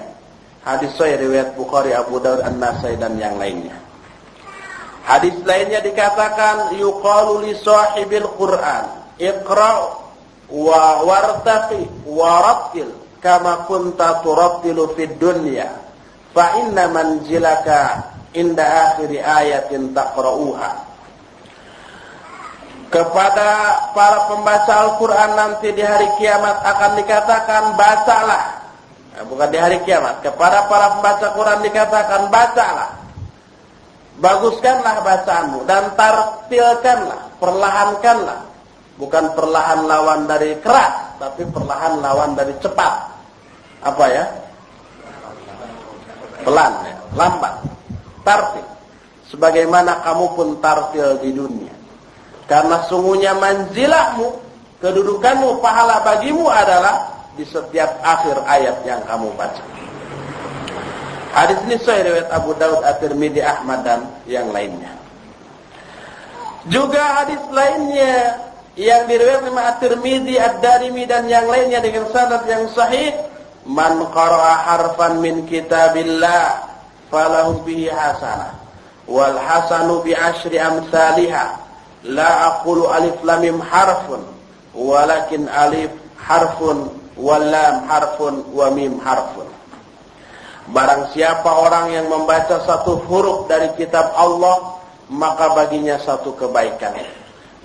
Hadis 0.65 0.89
saya 0.97 1.21
riwayat 1.21 1.53
Bukhari, 1.53 1.93
Abu 1.93 2.17
Dawud, 2.17 2.41
An-Nasai 2.41 2.97
dan 2.97 3.13
yang 3.21 3.37
lainnya. 3.37 3.77
Hadis 5.05 5.37
lainnya 5.45 5.85
dikatakan 5.85 6.73
yuqalu 6.81 7.45
li 7.45 7.53
sahibil 7.61 8.25
Quran, 8.41 9.13
iqra'u 9.21 9.85
wa 10.49 11.05
wartaqi 11.05 12.09
wa 12.09 12.41
rattil 12.41 12.89
kama 13.21 13.69
kunta 13.69 14.25
turattilu 14.25 14.97
fid 14.97 15.13
dunya 15.21 15.88
fa 16.33 16.45
inna 16.61 16.85
manzilaka 16.89 18.09
inda 18.33 18.93
akhir 18.93 19.09
ayatin 19.09 19.93
taqra'uha. 19.93 20.89
Kepada 22.89 23.49
para 23.93 24.25
pembaca 24.25 24.73
Al-Quran 24.73 25.31
nanti 25.37 25.69
di 25.77 25.85
hari 25.85 26.09
kiamat 26.17 26.57
akan 26.65 26.91
dikatakan 26.97 27.63
bacalah. 27.77 28.65
Nah, 29.13 29.23
bukan 29.29 29.49
di 29.53 29.61
hari 29.61 29.77
kiamat. 29.85 30.25
Kepada 30.25 30.65
para 30.65 30.97
pembaca 30.97 31.27
Quran 31.37 31.59
dikatakan 31.69 32.33
bacalah. 32.33 32.97
Baguskanlah 34.19 35.05
bacaanmu 35.05 35.69
dan 35.69 35.93
tartilkanlah 35.93 37.29
perlahankanlah. 37.37 38.41
Bukan 38.99 39.25
perlahan 39.31 39.87
lawan 39.87 40.27
dari 40.27 40.59
keras, 40.59 41.15
tapi 41.21 41.47
perlahan 41.47 42.03
lawan 42.03 42.35
dari 42.35 42.51
cepat. 42.59 42.93
Apa 43.79 44.05
ya? 44.11 44.48
Pelan, 46.49 46.73
ya. 46.81 46.97
lambat, 47.13 47.55
tartil. 48.25 48.65
Sebagaimana 49.29 50.01
kamu 50.01 50.25
pun 50.33 50.47
tartil 50.57 51.21
di 51.21 51.29
dunia. 51.29 51.69
Karena 52.49 52.81
sungguhnya 52.89 53.37
manzilahmu, 53.37 54.33
kedudukanmu, 54.81 55.61
pahala 55.61 56.01
bagimu 56.01 56.49
adalah 56.49 57.05
di 57.37 57.45
setiap 57.45 58.01
akhir 58.01 58.41
ayat 58.49 58.81
yang 58.81 58.97
kamu 59.05 59.29
baca. 59.37 59.61
Hadis 61.29 61.61
ini 61.69 61.77
sahih 61.77 62.09
riwayat 62.09 62.33
Abu 62.33 62.57
Daud, 62.57 62.81
At-Tirmidzi, 62.81 63.45
Ahmad 63.45 63.85
dan 63.85 64.09
yang 64.25 64.49
lainnya. 64.49 64.89
Juga 66.65 67.21
hadis 67.21 67.45
lainnya 67.53 68.41
yang 68.73 69.05
diriwayatkan 69.05 69.53
oleh 69.53 69.65
At-Tirmidzi, 69.69 70.35
Ad-Darimi 70.41 71.05
dan 71.05 71.29
yang 71.29 71.45
lainnya 71.45 71.85
dengan 71.85 72.09
sanad 72.09 72.41
yang 72.49 72.65
sahih, 72.73 73.13
man 73.69 74.01
qara'a 74.09 74.65
harfan 74.65 75.21
min 75.21 75.45
kitabillah 75.45 76.65
falahu 77.13 77.61
bihi 77.61 77.85
hasanah 77.85 78.57
wal 79.05 79.37
hasanu 79.37 80.01
bi 80.01 80.17
asyri 80.17 80.57
amsalha 80.57 81.61
la 82.01 82.57
aqulu 82.57 82.89
alif 82.89 83.21
lam 83.21 83.45
mim 83.45 83.61
harfun 83.61 84.25
walakin 84.73 85.45
alif 85.53 85.93
harfun 86.17 86.89
walam 87.19 87.85
harfun 87.85 88.47
wa 88.55 88.71
mim 88.71 88.97
harfun. 89.03 89.45
Barang 90.69 91.09
siapa 91.11 91.49
orang 91.49 91.91
yang 91.91 92.07
membaca 92.07 92.61
satu 92.61 93.01
huruf 93.09 93.49
dari 93.49 93.73
kitab 93.73 94.13
Allah, 94.13 94.79
maka 95.09 95.51
baginya 95.57 95.97
satu 95.97 96.37
kebaikan. 96.37 96.93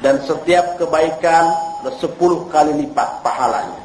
Dan 0.01 0.25
setiap 0.25 0.81
kebaikan 0.81 1.53
sepuluh 2.01 2.49
kali 2.49 2.73
lipat 2.81 3.21
pahalanya. 3.21 3.84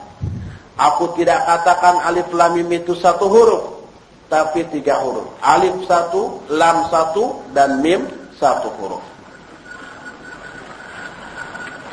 Aku 0.80 1.12
tidak 1.20 1.44
katakan 1.44 2.00
alif 2.08 2.32
lam 2.32 2.56
mim 2.56 2.72
itu 2.72 2.96
satu 2.96 3.28
huruf, 3.28 3.84
tapi 4.32 4.64
tiga 4.72 5.04
huruf. 5.04 5.28
Alif 5.44 5.76
satu, 5.84 6.40
lam 6.48 6.88
satu, 6.88 7.44
dan 7.52 7.84
mim 7.84 8.08
satu 8.40 8.72
huruf. 8.80 9.04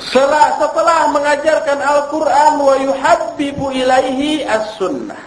Setelah, 0.07 0.55
setelah 0.63 1.11
mengajarkan 1.11 1.83
Al-Quran 1.83 2.53
wa 2.63 2.75
yuhabbibu 2.79 3.75
ilaihi 3.75 4.47
as-sunnah 4.47 5.19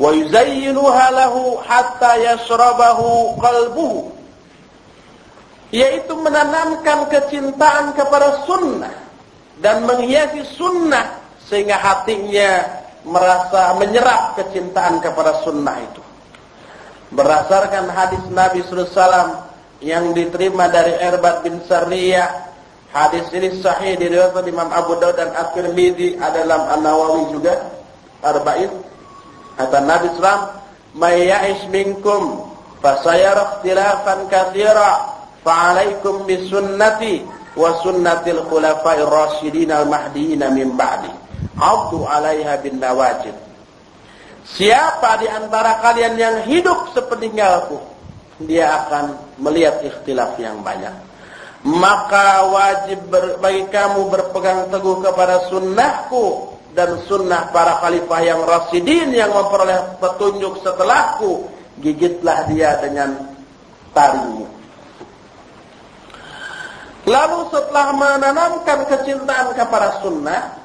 wa 0.00 0.16
yuzayyinuha 0.16 1.06
lahu 1.12 1.60
hatta 1.64 2.16
yashrabahu 2.20 3.36
qalbuhu 3.36 4.12
yaitu 5.70 6.12
menanamkan 6.16 7.04
kecintaan 7.12 7.92
kepada 7.92 8.42
sunnah 8.48 8.96
dan 9.60 9.84
menghiasi 9.84 10.40
sunnah 10.56 11.19
sehingga 11.50 11.74
hatinya 11.82 12.80
merasa 13.02 13.74
menyerap 13.82 14.38
kecintaan 14.38 15.02
kepada 15.02 15.42
sunnah 15.42 15.76
itu. 15.82 16.02
Berdasarkan 17.10 17.90
hadis 17.90 18.22
Nabi 18.30 18.62
SAW 18.62 19.50
yang 19.82 20.14
diterima 20.14 20.70
dari 20.70 20.94
Erbat 20.94 21.42
bin 21.42 21.58
Sariyah, 21.66 22.54
hadis 22.94 23.26
ini 23.34 23.58
sahih 23.58 23.98
diriwayatkan 23.98 24.46
Imam 24.46 24.70
Abu 24.70 24.94
Dawud 25.02 25.18
dan 25.18 25.34
At-Tirmidzi, 25.34 26.22
ada 26.22 26.46
dalam 26.46 26.70
An-Nawawi 26.70 27.34
juga, 27.34 27.56
Arba'in. 28.22 28.70
Kata 29.58 29.78
Nabi 29.82 30.06
SAW, 30.14 30.54
"May 30.94 31.26
ya'ish 31.26 31.66
minkum 31.72 32.46
fasayara 32.78 33.58
ikhtilafan 33.58 34.30
katsira, 34.30 35.18
fa'alaikum 35.42 36.28
bisunnati 36.28 37.26
wa 37.58 37.74
sunnatil 37.82 38.46
khulafa'ir 38.46 39.08
rasyidin 39.08 39.74
al-mahdiyyin 39.74 40.44
min 40.52 40.78
ba'di." 40.78 41.29
Abdu 41.58 42.06
alaiha 42.06 42.54
bin 42.62 42.78
nawajid. 42.78 43.34
Siapa 44.46 45.22
di 45.22 45.28
antara 45.30 45.78
kalian 45.78 46.14
yang 46.18 46.36
hidup 46.46 46.90
sepeninggalku, 46.94 47.78
dia 48.42 48.86
akan 48.86 49.36
melihat 49.38 49.84
ikhtilaf 49.84 50.34
yang 50.40 50.62
banyak. 50.64 50.92
Maka 51.60 52.48
wajib 52.48 53.12
bagi 53.12 53.68
kamu 53.68 54.08
berpegang 54.08 54.72
teguh 54.72 55.04
kepada 55.04 55.44
sunnahku 55.52 56.56
dan 56.72 56.96
sunnah 57.04 57.52
para 57.52 57.84
khalifah 57.84 58.20
yang 58.24 58.40
rasidin 58.48 59.12
yang 59.12 59.28
memperoleh 59.28 60.00
petunjuk 60.00 60.64
setelahku. 60.64 61.52
Gigitlah 61.80 62.48
dia 62.48 62.80
dengan 62.80 63.36
taringmu. 63.92 64.44
Lalu 67.08 67.38
setelah 67.48 67.96
menanamkan 67.96 68.84
kecintaan 68.84 69.56
kepada 69.56 70.04
sunnah, 70.04 70.59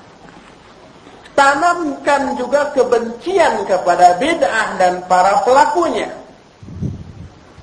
tanamkan 1.35 2.39
juga 2.39 2.71
kebencian 2.71 3.67
kepada 3.67 4.17
bid'ah 4.17 4.79
dan 4.79 5.03
para 5.05 5.43
pelakunya. 5.43 6.09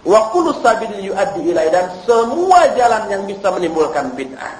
Wa 0.04 0.30
kullu 0.30 0.52
sabil 0.60 1.10
yuaddi 1.10 1.50
ilai 1.50 1.72
dan 1.72 1.88
semua 2.04 2.70
jalan 2.76 3.08
yang 3.08 3.22
bisa 3.24 3.48
menimbulkan 3.50 4.12
bid'ah. 4.12 4.54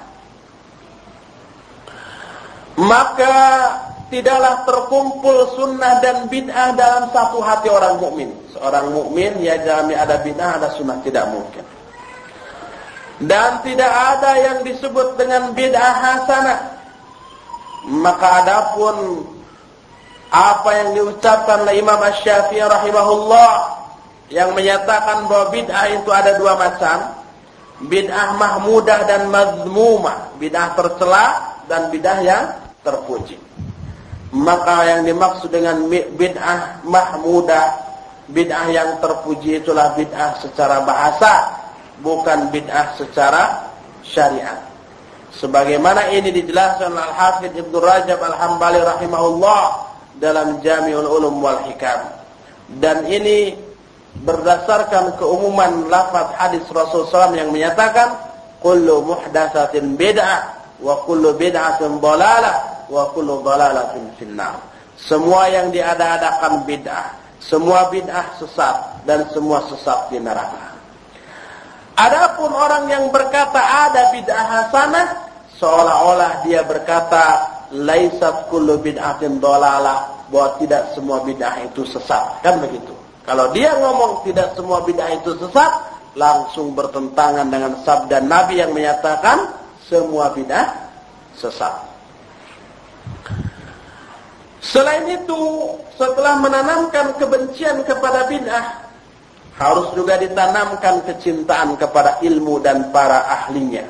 Maka 2.81 3.37
tidaklah 4.09 4.65
terkumpul 4.65 5.57
sunnah 5.61 6.01
dan 6.01 6.27
bid'ah 6.33 6.73
dalam 6.73 7.13
satu 7.13 7.45
hati 7.45 7.69
orang 7.69 8.01
mukmin. 8.01 8.33
Seorang 8.57 8.97
mukmin 8.97 9.37
ya 9.45 9.61
jami 9.61 9.93
ada 9.93 10.25
bid'ah 10.25 10.57
ada 10.57 10.69
sunnah 10.73 10.99
tidak 11.05 11.29
mungkin. 11.29 11.65
Dan 13.23 13.61
tidak 13.61 13.93
ada 13.93 14.31
yang 14.41 14.59
disebut 14.65 15.21
dengan 15.21 15.53
bid'ah 15.53 15.95
hasanah 16.01 16.72
maka 17.87 18.47
adapun 18.47 19.27
apa 20.33 20.71
yang 20.73 20.89
diucapkan 20.97 21.69
oleh 21.69 21.83
Imam 21.83 22.01
Asy-Syafi'i 22.01 22.65
rahimahullah 22.65 23.51
yang 24.33 24.57
menyatakan 24.57 25.29
bahwa 25.29 25.53
bid'ah 25.53 25.93
itu 25.93 26.09
ada 26.09 26.41
dua 26.41 26.57
macam, 26.57 27.21
bid'ah 27.85 28.41
mahmudah 28.41 29.05
dan 29.05 29.29
mazmumah, 29.29 30.33
bid'ah 30.41 30.73
tercela 30.73 31.27
dan 31.69 31.93
bid'ah 31.93 32.19
yang 32.25 32.45
terpuji. 32.81 33.37
Maka 34.33 34.89
yang 34.89 35.01
dimaksud 35.05 35.53
dengan 35.53 35.85
bid'ah 35.93 36.81
mahmudah, 36.89 37.67
bid'ah 38.33 38.73
yang 38.73 39.05
terpuji 39.05 39.61
itulah 39.61 39.93
bid'ah 39.93 40.41
secara 40.41 40.81
bahasa, 40.89 41.61
bukan 42.01 42.49
bid'ah 42.49 42.97
secara 42.97 43.69
syariat. 44.01 44.72
Sebagaimana 45.33 46.13
ini 46.13 46.29
dijelaskan 46.29 46.93
Al-Hafidh 46.93 47.57
Ibnu 47.57 47.77
Rajab 47.81 48.21
Al-Hambali 48.21 48.85
rahimahullah 48.85 49.65
dalam 50.21 50.61
Jami'ul 50.61 51.09
Ulum 51.09 51.41
wal 51.41 51.65
Hikam. 51.65 52.05
Dan 52.77 53.09
ini 53.09 53.57
berdasarkan 54.21 55.17
keumuman 55.17 55.89
lafaz 55.89 56.37
hadis 56.37 56.65
Rasulullah 56.69 57.33
SAW 57.33 57.41
yang 57.41 57.49
menyatakan 57.49 58.13
kullu 58.61 59.09
muhdatsatin 59.09 59.97
bid'ah 59.97 60.53
wa 60.85 61.01
kullu 61.09 61.33
bid'atin 61.41 61.97
dhalalah 61.97 62.87
wa 62.93 63.09
kullu 63.17 63.41
dhalalatin 63.41 64.13
finnar. 64.21 64.61
Semua 65.01 65.49
yang 65.49 65.73
diada-adakan 65.73 66.69
bid'ah, 66.69 67.17
semua 67.41 67.89
bid'ah 67.89 68.37
sesat 68.37 69.05
dan 69.09 69.25
semua 69.33 69.65
sesat 69.67 70.13
di 70.13 70.21
neraka. 70.21 70.72
Adapun 72.03 72.51
orang 72.51 72.91
yang 72.91 73.05
berkata 73.15 73.63
ada 73.63 74.11
bid'ah 74.11 74.47
hasanah, 74.51 75.07
seolah-olah 75.63 76.43
dia 76.43 76.67
berkata 76.67 77.47
laisat 77.71 78.51
kullu 78.51 78.83
bid'atin 78.83 79.39
dolalah, 79.39 80.27
bahwa 80.27 80.59
tidak 80.59 80.91
semua 80.99 81.23
bid'ah 81.23 81.63
itu 81.63 81.87
sesat. 81.87 82.43
Kan 82.43 82.59
begitu. 82.59 82.91
Kalau 83.23 83.55
dia 83.55 83.71
ngomong 83.79 84.27
tidak 84.27 84.59
semua 84.59 84.83
bid'ah 84.83 85.15
itu 85.15 85.31
sesat, 85.39 85.71
langsung 86.19 86.75
bertentangan 86.75 87.47
dengan 87.47 87.79
sabda 87.87 88.19
Nabi 88.19 88.59
yang 88.59 88.75
menyatakan 88.75 89.55
semua 89.87 90.35
bid'ah 90.35 90.75
sesat. 91.39 91.87
Selain 94.59 95.07
itu, 95.07 95.43
setelah 95.95 96.39
menanamkan 96.43 97.15
kebencian 97.15 97.87
kepada 97.87 98.27
bid'ah, 98.27 98.82
harus 99.57 99.93
juga 99.93 100.17
ditanamkan 100.17 101.05
kecintaan 101.05 101.77
kepada 101.77 102.19
ilmu 102.25 102.61
dan 102.65 102.89
para 102.89 103.29
ahlinya, 103.29 103.85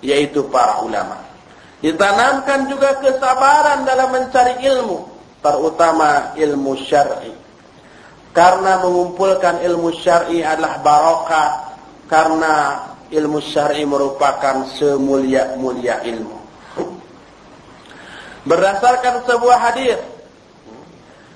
yaitu 0.00 0.46
para 0.48 0.80
ulama. 0.80 1.20
Ditanamkan 1.80 2.68
juga 2.68 3.00
kesabaran 3.00 3.88
dalam 3.88 4.12
mencari 4.12 4.60
ilmu, 4.64 5.08
terutama 5.40 6.36
ilmu 6.36 6.72
syar'i. 6.84 7.32
Karena 8.30 8.84
mengumpulkan 8.84 9.64
ilmu 9.64 9.90
syar'i 10.00 10.44
adalah 10.44 10.78
barokah, 10.84 11.50
karena 12.08 12.84
ilmu 13.10 13.40
syar'i 13.40 13.82
merupakan 13.84 14.64
semulia-mulia 14.76 16.04
ilmu. 16.04 16.38
Berdasarkan 18.44 19.24
sebuah 19.28 19.58
hadis 19.60 20.00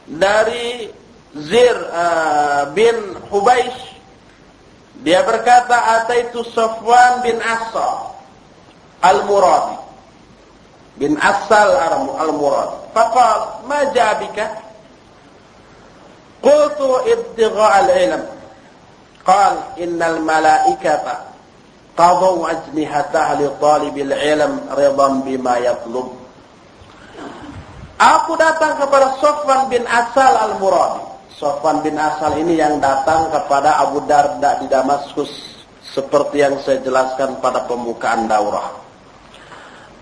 dari 0.08 0.88
Zir 1.34 1.74
uh, 1.74 2.70
bin 2.78 3.18
Hubaish 3.26 3.94
dia 5.04 5.20
berkata 5.20 6.00
ataitu 6.00 6.40
Safwan 6.54 7.20
bin 7.20 7.36
Asal 7.42 8.14
al-Muradi. 9.04 9.76
Bin 10.96 11.18
Asal 11.20 11.76
al-Muradi. 12.22 12.88
Faqal 12.96 13.68
ma 13.68 13.84
jabika 13.92 14.64
qultu 16.40 17.04
ibtigha 17.04 17.66
al-ilm. 17.84 18.22
Qal 19.28 19.76
innal 19.76 20.24
malaikata 20.24 21.34
qadaw 21.98 22.48
ajnihataha 22.48 23.44
li 23.44 23.48
talibil 23.60 24.12
ilm 24.14 24.52
ridan 24.72 25.20
bima 25.20 25.60
yatlub. 25.60 26.16
Aku 28.00 28.40
datang 28.40 28.80
kepada 28.80 29.20
Sofwan 29.20 29.68
bin 29.68 29.84
Asal 29.84 30.32
al-Muradi 30.32 31.13
Sofwan 31.34 31.82
bin 31.82 31.98
Asal 31.98 32.38
ini 32.38 32.54
yang 32.54 32.78
datang 32.78 33.26
kepada 33.34 33.82
Abu 33.82 34.06
Darda 34.06 34.62
di 34.62 34.70
Damaskus 34.70 35.58
seperti 35.82 36.46
yang 36.46 36.62
saya 36.62 36.78
jelaskan 36.78 37.42
pada 37.42 37.66
pembukaan 37.66 38.30
daurah. 38.30 38.70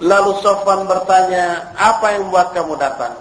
Lalu 0.04 0.36
Sofwan 0.44 0.84
bertanya, 0.84 1.72
apa 1.72 2.12
yang 2.12 2.28
membuat 2.28 2.52
kamu 2.52 2.76
datang? 2.76 3.16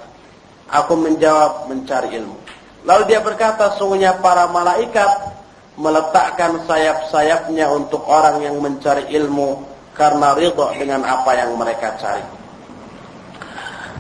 Aku 0.68 1.00
menjawab, 1.00 1.72
mencari 1.72 2.20
ilmu. 2.20 2.36
Lalu 2.84 3.16
dia 3.16 3.24
berkata, 3.24 3.80
sungguhnya 3.80 4.20
para 4.20 4.50
malaikat 4.52 5.32
meletakkan 5.80 6.68
sayap-sayapnya 6.68 7.72
untuk 7.72 8.04
orang 8.12 8.44
yang 8.44 8.60
mencari 8.60 9.08
ilmu 9.08 9.64
karena 9.96 10.36
ridho 10.36 10.68
dengan 10.76 11.08
apa 11.08 11.32
yang 11.38 11.56
mereka 11.56 11.96
cari. 11.96 12.24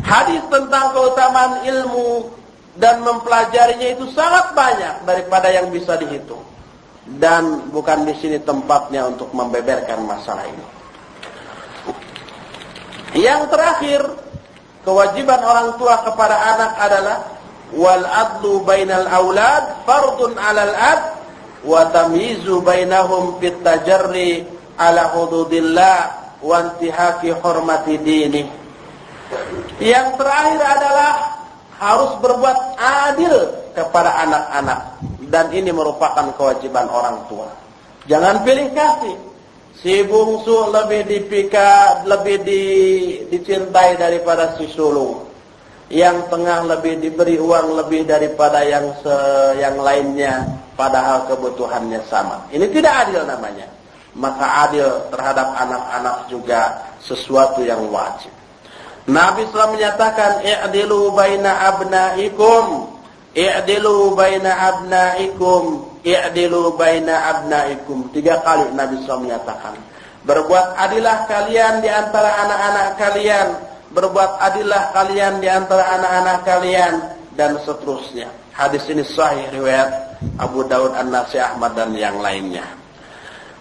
Hadis 0.04 0.42
tentang 0.52 0.92
keutamaan 0.92 1.64
ilmu 1.64 2.41
dan 2.80 3.04
mempelajarinya 3.04 4.00
itu 4.00 4.08
sangat 4.16 4.56
banyak 4.56 5.04
daripada 5.04 5.52
yang 5.52 5.68
bisa 5.68 6.00
dihitung. 6.00 6.44
Dan 7.02 7.74
bukan 7.74 8.08
di 8.08 8.14
sini 8.16 8.38
tempatnya 8.40 9.10
untuk 9.10 9.34
membeberkan 9.36 10.06
masalah 10.06 10.48
ini. 10.48 10.66
Yang 13.18 13.52
terakhir, 13.52 14.02
kewajiban 14.88 15.42
orang 15.44 15.76
tua 15.76 16.00
kepada 16.08 16.36
anak 16.56 16.72
adalah 16.80 17.18
wal 17.76 18.06
adlu 18.08 18.64
bainal 18.64 19.08
aulad 19.08 19.84
fardun 19.84 20.40
'alal 20.40 20.72
ad 20.72 21.02
wa 21.68 21.92
tamyizu 21.92 22.64
bainahum 22.64 23.40
fit 23.44 23.60
tajarri 23.60 24.48
ala 24.80 25.12
hududillah 25.12 26.00
wa 26.40 26.56
intihaki 26.64 27.36
hurmati 27.36 28.00
dini. 28.00 28.44
Yang 29.84 30.08
terakhir 30.16 30.62
adalah 30.64 31.12
harus 31.82 32.14
berbuat 32.22 32.78
adil 32.78 33.34
kepada 33.74 34.22
anak-anak 34.22 35.02
dan 35.34 35.50
ini 35.50 35.74
merupakan 35.74 36.30
kewajiban 36.38 36.86
orang 36.86 37.26
tua. 37.26 37.50
Jangan 38.06 38.46
pilih 38.46 38.70
kasih. 38.70 39.18
Si 39.82 40.06
bungsu 40.06 40.70
lebih 40.70 41.10
dipika, 41.10 42.06
lebih 42.06 42.46
di, 42.46 42.64
dicintai 43.34 43.98
daripada 43.98 44.54
si 44.62 44.70
sulung. 44.70 45.26
Yang 45.90 46.30
tengah 46.30 46.70
lebih 46.70 47.02
diberi 47.02 47.36
uang 47.42 47.76
lebih 47.82 48.06
daripada 48.08 48.62
yang 48.62 48.94
se, 49.02 49.16
yang 49.60 49.76
lainnya 49.82 50.46
padahal 50.78 51.28
kebutuhannya 51.28 52.00
sama. 52.08 52.46
Ini 52.54 52.70
tidak 52.70 53.10
adil 53.10 53.26
namanya. 53.26 53.68
Maka 54.16 54.70
adil 54.70 54.88
terhadap 55.10 55.56
anak-anak 55.56 56.30
juga 56.30 56.62
sesuatu 57.02 57.64
yang 57.66 57.90
wajib. 57.90 58.32
Nabi 59.12 59.44
SAW 59.52 59.76
menyatakan 59.76 60.40
i'dilu 60.40 61.12
baina 61.12 61.68
abnaikum. 61.68 62.88
I'dilu 63.36 64.16
baina 64.16 64.52
abnaikum. 64.72 65.84
I'dilu 66.00 66.80
baina 66.80 67.36
abnaikum. 67.36 68.08
Tiga 68.16 68.40
kali 68.40 68.72
Nabi 68.72 69.04
SAW 69.04 69.28
menyatakan. 69.28 69.76
Berbuat 70.24 70.80
adilah 70.80 71.28
kalian 71.28 71.84
di 71.84 71.92
antara 71.92 72.32
anak-anak 72.48 72.88
kalian. 72.96 73.48
Berbuat 73.92 74.32
adilah 74.40 74.96
kalian 74.96 75.44
di 75.44 75.52
antara 75.52 76.00
anak-anak 76.00 76.38
kalian. 76.48 76.94
Dan 77.36 77.60
seterusnya. 77.64 78.32
Hadis 78.52 78.84
ini 78.92 79.04
sahih 79.04 79.48
riwayat 79.56 80.20
Abu 80.40 80.68
Daud 80.68 80.92
An-Nasi 80.96 81.40
Ahmad 81.40 81.76
dan 81.76 81.96
yang 81.96 82.20
lainnya. 82.20 82.64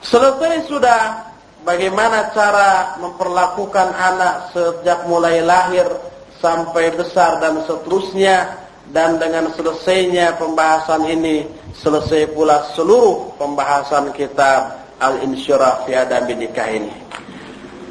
Selesai 0.03 0.67
sudah 0.67 1.30
bagaimana 1.65 2.33
cara 2.33 2.97
memperlakukan 3.01 3.89
anak 3.95 4.35
sejak 4.55 5.05
mulai 5.07 5.45
lahir 5.45 5.87
sampai 6.41 6.93
besar 6.97 7.41
dan 7.41 7.61
seterusnya 7.69 8.57
dan 8.91 9.21
dengan 9.21 9.53
selesainya 9.55 10.35
pembahasan 10.41 11.07
ini 11.07 11.47
selesai 11.77 12.33
pula 12.35 12.75
seluruh 12.75 13.39
pembahasan 13.39 14.11
kitab 14.17 14.81
Al-Insyirah 15.01 15.87
fi 15.89 15.97
Adabi 15.97 16.35
Nikah 16.37 16.69
ini. 16.69 16.93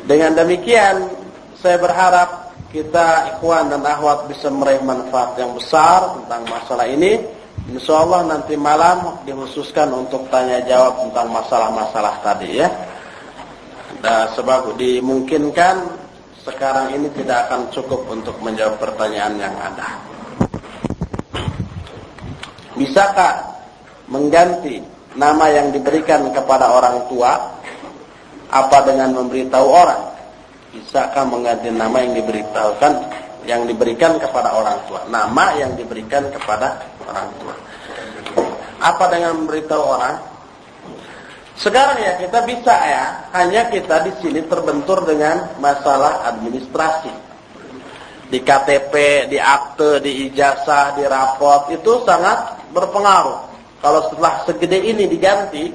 Dengan 0.06 0.38
demikian 0.38 1.10
saya 1.58 1.78
berharap 1.78 2.54
kita 2.70 3.38
ikhwan 3.38 3.74
dan 3.74 3.82
akhwat 3.82 4.30
bisa 4.30 4.54
meraih 4.54 4.82
manfaat 4.86 5.34
yang 5.42 5.58
besar 5.58 6.22
tentang 6.22 6.46
masalah 6.46 6.86
ini. 6.86 7.18
Insyaallah 7.70 8.26
nanti 8.26 8.58
malam 8.58 9.22
dikhususkan 9.26 9.94
untuk 9.94 10.26
tanya 10.34 10.62
jawab 10.66 11.06
tentang 11.06 11.30
masalah-masalah 11.30 12.18
tadi 12.26 12.62
ya. 12.62 12.70
Nah, 14.00 14.32
sebab 14.32 14.80
dimungkinkan 14.80 15.76
sekarang 16.48 16.96
ini 16.96 17.12
tidak 17.20 17.52
akan 17.52 17.68
cukup 17.68 18.08
untuk 18.08 18.40
menjawab 18.40 18.80
pertanyaan 18.80 19.36
yang 19.36 19.56
ada. 19.60 20.00
Bisakah 22.80 23.44
mengganti 24.08 24.80
nama 25.20 25.52
yang 25.52 25.76
diberikan 25.76 26.32
kepada 26.32 26.72
orang 26.72 27.12
tua 27.12 27.60
apa 28.48 28.78
dengan 28.88 29.20
memberitahu 29.20 29.68
orang? 29.68 30.04
Bisakah 30.72 31.28
mengganti 31.28 31.68
nama 31.68 32.00
yang 32.00 32.16
diberitahukan 32.24 32.94
yang 33.44 33.68
diberikan 33.68 34.16
kepada 34.16 34.56
orang 34.56 34.80
tua? 34.88 35.04
Nama 35.12 35.60
yang 35.60 35.76
diberikan 35.76 36.24
kepada 36.32 36.80
orang 37.04 37.28
tua. 37.44 37.56
Apa 38.80 39.12
dengan 39.12 39.44
memberitahu 39.44 39.84
orang? 39.84 40.29
Sekarang 41.60 42.00
ya 42.00 42.16
kita 42.16 42.48
bisa 42.48 42.72
ya, 42.72 43.28
hanya 43.36 43.68
kita 43.68 44.08
di 44.08 44.16
sini 44.24 44.48
terbentur 44.48 45.04
dengan 45.04 45.60
masalah 45.60 46.24
administrasi. 46.32 47.12
Di 48.32 48.40
KTP, 48.40 49.28
di 49.28 49.36
akte, 49.36 50.00
di 50.00 50.32
ijazah, 50.32 50.96
di 50.96 51.04
raport 51.04 51.68
itu 51.76 52.00
sangat 52.08 52.64
berpengaruh. 52.72 53.52
Kalau 53.84 54.08
setelah 54.08 54.48
segede 54.48 54.88
ini 54.88 55.12
diganti, 55.12 55.68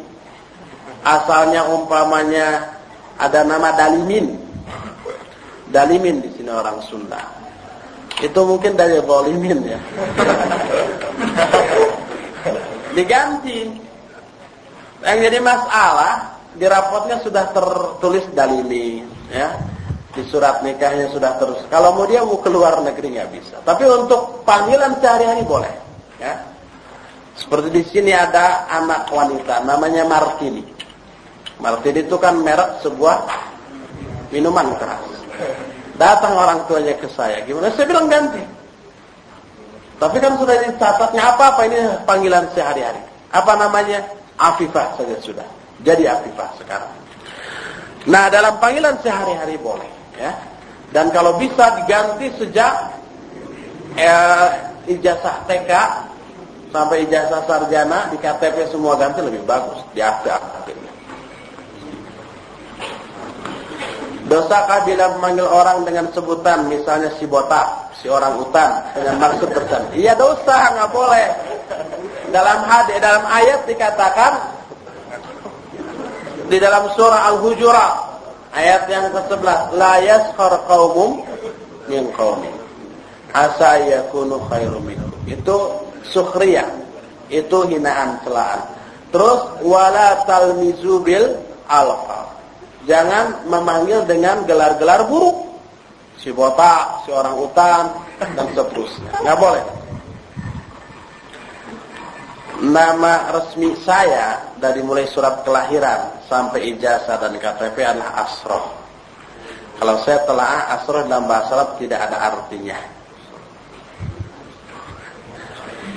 asalnya 1.04 1.68
umpamanya 1.68 2.80
ada 3.20 3.44
nama 3.44 3.76
Dalimin. 3.76 4.40
Dalimin 5.68 6.24
di 6.24 6.32
sini 6.32 6.48
orang 6.48 6.80
Sunda. 6.88 7.20
Itu 8.24 8.40
mungkin 8.48 8.72
dari 8.72 9.04
Zolimin 9.04 9.68
ya. 9.68 9.80
diganti 12.94 13.83
yang 15.04 15.18
jadi 15.20 15.38
masalah 15.44 16.40
di 16.56 16.64
rapotnya 16.64 17.20
sudah 17.20 17.52
tertulis 17.52 18.24
dalili, 18.32 19.04
ya. 19.28 19.52
Di 20.14 20.22
surat 20.30 20.62
nikahnya 20.62 21.10
sudah 21.10 21.36
terus. 21.42 21.58
Kalau 21.66 21.98
mau 21.98 22.06
dia 22.06 22.22
mau 22.22 22.38
keluar 22.38 22.78
negeri 22.80 23.18
nggak 23.18 23.30
bisa. 23.34 23.56
Tapi 23.66 23.82
untuk 23.82 24.46
panggilan 24.46 24.96
sehari-hari 25.02 25.42
boleh, 25.42 25.74
ya. 26.22 26.38
Seperti 27.34 27.68
di 27.74 27.82
sini 27.82 28.14
ada 28.14 28.70
anak 28.70 29.10
wanita 29.10 29.66
namanya 29.66 30.06
Martini. 30.06 30.62
Martini 31.58 32.06
itu 32.06 32.14
kan 32.14 32.38
merek 32.40 32.78
sebuah 32.86 33.26
minuman 34.30 34.70
keras. 34.78 35.02
Datang 35.98 36.34
orang 36.34 36.62
tuanya 36.70 36.94
ke 36.94 37.10
saya, 37.10 37.42
gimana? 37.42 37.70
Saya 37.74 37.86
bilang 37.90 38.06
ganti. 38.06 38.42
Tapi 39.98 40.16
kan 40.18 40.34
sudah 40.38 40.58
dicatatnya 40.62 41.22
apa-apa 41.22 41.60
ini 41.70 41.78
panggilan 42.02 42.46
sehari-hari. 42.54 43.02
Apa 43.30 43.58
namanya? 43.58 44.02
Afifah 44.38 44.98
saja 44.98 45.16
sudah. 45.22 45.48
Jadi 45.82 46.08
Afifah 46.08 46.50
sekarang. 46.58 46.92
Nah, 48.04 48.28
dalam 48.28 48.60
panggilan 48.60 49.00
sehari-hari 49.00 49.56
boleh, 49.56 49.88
ya. 50.20 50.32
Dan 50.92 51.10
kalau 51.10 51.40
bisa 51.40 51.74
diganti 51.80 52.30
sejak 52.36 52.72
eh, 53.96 54.48
ijazah 54.86 55.42
TK 55.48 55.72
sampai 56.74 57.06
ijazah 57.06 57.42
sarjana 57.46 58.10
di 58.10 58.18
KTP 58.18 58.66
semua 58.70 58.98
ganti 58.98 59.22
lebih 59.22 59.42
bagus 59.46 59.78
di 59.94 60.02
akte-akte. 60.02 60.74
Dosakah 64.24 64.88
bila 64.88 65.14
memanggil 65.14 65.44
orang 65.44 65.84
dengan 65.84 66.08
sebutan 66.10 66.66
misalnya 66.66 67.12
si 67.20 67.28
botak, 67.28 67.92
si 68.00 68.08
orang 68.08 68.40
utan 68.40 68.80
dengan 68.96 69.20
maksud 69.20 69.52
bercanda? 69.52 69.92
Iya 69.92 70.16
dosa, 70.16 70.74
nggak 70.74 70.90
boleh. 70.90 71.26
Dalam 72.34 72.66
hadis 72.66 72.98
dalam 72.98 73.22
ayat 73.30 73.62
dikatakan 73.62 74.42
di 76.50 76.58
dalam 76.58 76.90
surah 76.98 77.30
Al-Hujurat 77.30 77.94
ayat 78.50 78.90
yang 78.90 79.14
ke-11 79.14 79.78
la 79.78 80.02
yaskhar 80.02 80.66
qaumum 80.66 81.22
min 81.86 82.10
qaumin 82.18 82.50
asa 83.30 83.78
yakunu 83.86 84.42
khairum. 84.50 84.82
Itu 85.30 85.86
sukhriyah. 86.10 86.66
Itu 87.30 87.70
hinaan 87.70 88.18
celaan. 88.26 88.66
Terus 89.14 89.62
wala 89.62 90.26
talmizu 90.26 91.06
bil 91.06 91.38
alqab. 91.70 92.34
Jangan 92.90 93.46
memanggil 93.46 94.02
dengan 94.10 94.42
gelar-gelar 94.42 95.06
buruk. 95.06 95.54
Si 96.18 96.34
botak, 96.34 97.06
si 97.06 97.14
orang 97.14 97.38
utan 97.38 97.94
dan 98.18 98.46
seterusnya. 98.58 99.22
Enggak 99.22 99.38
boleh 99.38 99.83
nama 102.64 103.28
resmi 103.34 103.76
saya 103.84 104.56
dari 104.56 104.80
mulai 104.80 105.04
surat 105.10 105.44
kelahiran 105.44 106.24
sampai 106.24 106.72
ijazah 106.72 107.20
dan 107.20 107.36
KTP 107.36 107.76
adalah 107.84 108.24
Asroh. 108.24 108.64
Kalau 109.76 110.00
saya 110.06 110.24
telah 110.24 110.80
Asroh 110.80 111.04
dalam 111.04 111.28
bahasa 111.28 111.60
Arab 111.60 111.76
tidak 111.76 112.00
ada 112.08 112.16
artinya. 112.32 112.94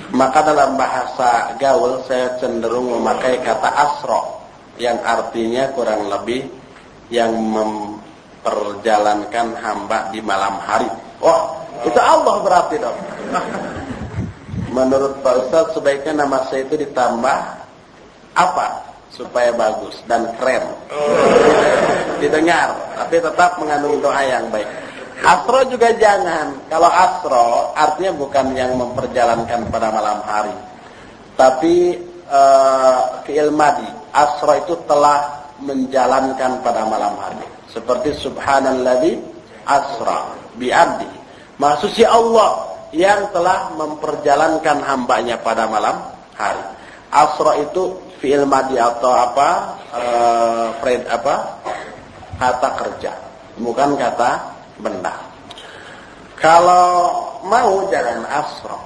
Maka 0.08 0.40
dalam 0.40 0.80
bahasa 0.80 1.52
gaul 1.60 2.00
saya 2.08 2.40
cenderung 2.40 2.96
memakai 2.96 3.44
kata 3.44 3.68
Asroh 3.72 4.40
yang 4.80 4.96
artinya 5.04 5.68
kurang 5.72 6.08
lebih 6.08 6.48
yang 7.12 7.32
memperjalankan 7.34 9.52
hamba 9.58 10.08
di 10.12 10.20
malam 10.24 10.58
hari. 10.64 10.88
Oh, 11.20 11.56
itu 11.84 12.00
Allah 12.00 12.40
berarti 12.40 12.78
dong. 12.80 12.96
Menurut 14.78 15.18
Pak 15.26 15.34
Ustadz 15.42 15.74
sebaiknya 15.74 16.22
nama 16.22 16.46
saya 16.46 16.62
itu 16.62 16.78
ditambah 16.78 17.38
apa 18.38 18.66
supaya 19.10 19.50
bagus 19.50 19.98
dan 20.06 20.30
keren. 20.38 20.62
Didengar, 22.22 22.78
tapi 22.94 23.18
tetap 23.18 23.58
mengandung 23.58 23.98
doa 23.98 24.22
yang 24.22 24.46
baik. 24.54 24.66
Asro 25.18 25.66
juga 25.66 25.90
jangan. 25.98 26.54
Kalau 26.70 26.86
asro 26.86 27.74
artinya 27.74 28.14
bukan 28.14 28.54
yang 28.54 28.78
memperjalankan 28.78 29.66
pada 29.66 29.90
malam 29.90 30.22
hari. 30.22 30.54
Tapi 31.34 31.98
uh, 32.30 33.22
keilmadi. 33.26 33.90
Asro 34.14 34.54
itu 34.54 34.78
telah 34.86 35.42
menjalankan 35.58 36.62
pada 36.62 36.86
malam 36.86 37.18
hari. 37.18 37.42
Seperti 37.66 38.14
subhanalladzi 38.14 39.18
asra 39.66 40.30
bi'abdi. 40.54 41.10
Maksudnya 41.58 42.14
Allah 42.14 42.67
yang 42.92 43.28
telah 43.34 43.72
memperjalankan 43.76 44.78
hambanya 44.84 45.36
pada 45.40 45.68
malam 45.68 45.96
hari. 46.36 46.64
Asra 47.08 47.56
itu 47.60 47.96
fi'il 48.20 48.44
madi 48.44 48.76
atau 48.76 49.12
apa? 49.12 49.48
Uh, 49.92 50.68
apa? 51.08 51.34
Kata 52.38 52.68
kerja. 52.80 53.12
Bukan 53.58 53.98
kata 53.98 54.54
benda. 54.78 55.14
Kalau 56.38 57.26
mau 57.42 57.88
jangan 57.90 58.22
asro. 58.28 58.78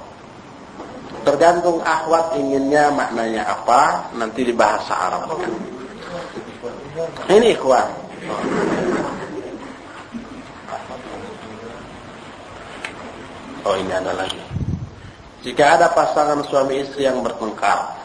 Tergantung 1.23 1.79
ahwat 1.79 2.35
inginnya 2.35 2.91
maknanya 2.91 3.47
apa, 3.47 4.11
nanti 4.17 4.43
di 4.43 4.51
bahasa 4.51 4.91
Arab. 4.91 5.39
Ini 7.31 7.55
ikhwan. 7.55 7.87
Ini 13.71 13.95
ada 13.95 14.11
lagi. 14.11 14.43
Jika 15.43 15.79
ada 15.79 15.87
pasangan 15.95 16.43
suami 16.47 16.83
istri 16.83 17.07
yang 17.07 17.23
bertengkar, 17.23 17.95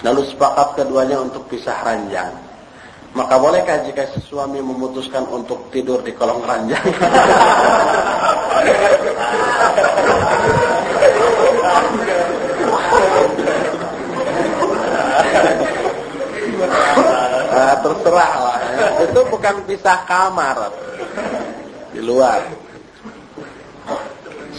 lalu 0.00 0.24
sepakat 0.32 0.80
keduanya 0.80 1.20
untuk 1.20 1.44
pisah 1.48 1.76
ranjang, 1.84 2.32
maka 3.12 3.36
bolehkah 3.36 3.84
jika 3.84 4.08
si 4.16 4.20
suami 4.24 4.64
memutuskan 4.64 5.28
untuk 5.28 5.68
tidur 5.68 6.00
di 6.00 6.12
kolong 6.16 6.40
ranjang? 6.44 6.84
nah, 17.52 17.76
terserah 17.84 18.34
lah. 18.40 18.58
Itu 19.04 19.20
bukan 19.28 19.54
pisah 19.68 20.04
kamar. 20.08 20.72
Di 21.92 22.00
luar. 22.00 22.63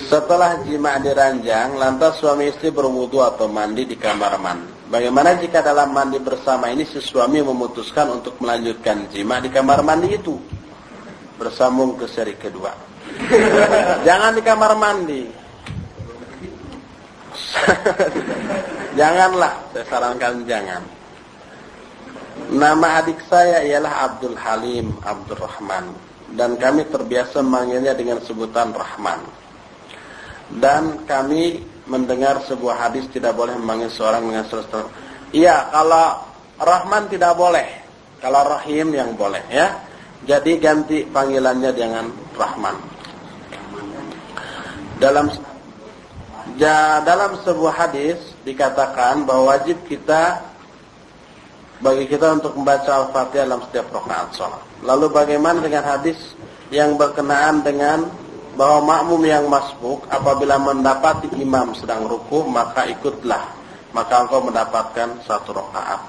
Setelah 0.05 0.61
jima 0.61 1.01
di 1.01 1.09
ranjang, 1.09 1.81
lantas 1.81 2.21
suami 2.21 2.53
istri 2.53 2.69
berwudu 2.69 3.25
atau 3.25 3.49
mandi 3.49 3.89
di 3.89 3.97
kamar 3.97 4.37
mandi. 4.37 4.85
Bagaimana 4.85 5.33
jika 5.41 5.65
dalam 5.65 5.89
mandi 5.89 6.21
bersama 6.21 6.69
ini 6.69 6.85
si 6.85 7.01
suami 7.01 7.41
memutuskan 7.41 8.21
untuk 8.21 8.37
melanjutkan 8.37 9.09
jima 9.09 9.41
di 9.41 9.49
kamar 9.49 9.81
mandi 9.81 10.13
itu? 10.13 10.37
Bersambung 11.41 11.97
ke 11.97 12.05
seri 12.05 12.37
kedua. 12.37 12.69
jangan 14.07 14.37
di 14.37 14.41
kamar 14.45 14.77
mandi. 14.77 15.23
Janganlah, 18.99 19.75
saya 19.75 19.85
sarankan 19.91 20.47
jangan. 20.47 20.79
Nama 22.47 23.03
adik 23.03 23.19
saya 23.27 23.59
ialah 23.67 24.07
Abdul 24.07 24.39
Halim 24.39 24.95
Abdul 25.03 25.39
Rahman 25.39 25.91
dan 26.35 26.55
kami 26.55 26.87
terbiasa 26.87 27.43
memanggilnya 27.43 27.91
dengan 27.91 28.23
sebutan 28.23 28.71
Rahman. 28.71 29.44
Dan 30.49 31.05
kami 31.09 31.61
mendengar 31.85 32.41
sebuah 32.45 32.89
hadis 32.89 33.05
tidak 33.13 33.33
boleh 33.37 33.57
memanggil 33.57 33.89
seorang 33.89 34.25
dengan 34.25 34.45
sesuatu. 34.45 34.89
Iya, 35.33 35.69
kalau 35.73 36.21
Rahman 36.61 37.09
tidak 37.09 37.33
boleh. 37.37 37.67
Kalau 38.21 38.41
Rahim 38.47 38.95
yang 38.95 39.13
boleh 39.13 39.43
ya. 39.51 39.83
Jadi 40.25 40.57
ganti 40.57 41.05
panggilannya 41.05 41.71
dengan 41.75 42.09
Rahman. 42.33 42.75
Dalam 44.97 45.29
ja, 46.57 47.03
dalam 47.05 47.37
sebuah 47.45 47.73
hadis 47.85 48.17
dikatakan 48.41 49.27
bahwa 49.27 49.53
wajib 49.53 49.77
kita 49.85 50.41
bagi 51.83 52.07
kita 52.07 52.39
untuk 52.39 52.55
membaca 52.55 53.03
Al-Fatihah 53.05 53.45
dalam 53.45 53.61
setiap 53.69 53.91
rakaat 53.91 54.29
salat. 54.33 54.63
Lalu 54.81 55.11
bagaimana 55.11 55.59
dengan 55.59 55.83
hadis 55.83 56.17
yang 56.71 56.95
berkenaan 56.95 57.61
dengan 57.61 58.07
bahwa 58.55 58.87
makmum 58.87 59.21
yang 59.27 59.45
masbuk 59.51 60.07
apabila 60.07 60.55
mendapati 60.59 61.31
imam 61.39 61.75
sedang 61.75 62.07
ruku 62.07 62.47
maka 62.47 62.87
ikutlah 62.87 63.43
maka 63.95 64.27
engkau 64.27 64.43
mendapatkan 64.43 65.23
satu 65.23 65.55
rakaat. 65.55 66.03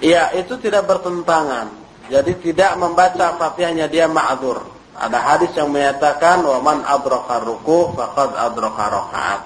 Iya, 0.00 0.32
itu 0.34 0.56
tidak 0.56 0.88
bertentangan. 0.88 1.68
Jadi 2.08 2.40
tidak 2.40 2.80
membaca 2.80 3.36
Fatihahnya 3.36 3.86
dia 3.86 4.08
ma'dzur. 4.08 4.64
Ada 4.96 5.18
hadis 5.20 5.52
yang 5.56 5.72
menyatakan 5.72 6.44
wa 6.44 6.58
man 6.60 6.84
adraka 6.84 7.40
ruku 7.44 7.92
faqad 7.96 8.32
adraka 8.36 8.84
rakaat. 8.88 9.40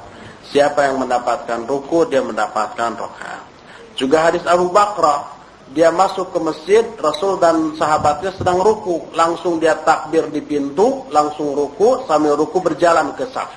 Siapa 0.46 0.86
yang 0.86 1.02
mendapatkan 1.02 1.66
ruku 1.66 2.06
dia 2.06 2.22
mendapatkan 2.22 2.94
rakaat. 2.94 3.44
Juga 3.98 4.30
hadis 4.30 4.42
Abu 4.46 4.70
Bakrah 4.70 5.35
dia 5.74 5.90
masuk 5.90 6.30
ke 6.30 6.38
masjid, 6.38 6.84
Rasul 6.94 7.42
dan 7.42 7.74
sahabatnya 7.74 8.30
sedang 8.38 8.62
ruku. 8.62 9.10
Langsung 9.18 9.58
dia 9.58 9.74
takbir 9.82 10.30
di 10.30 10.38
pintu, 10.38 11.10
langsung 11.10 11.58
ruku, 11.58 12.06
sambil 12.06 12.38
ruku 12.38 12.62
berjalan 12.62 13.10
ke 13.18 13.26
saf. 13.26 13.50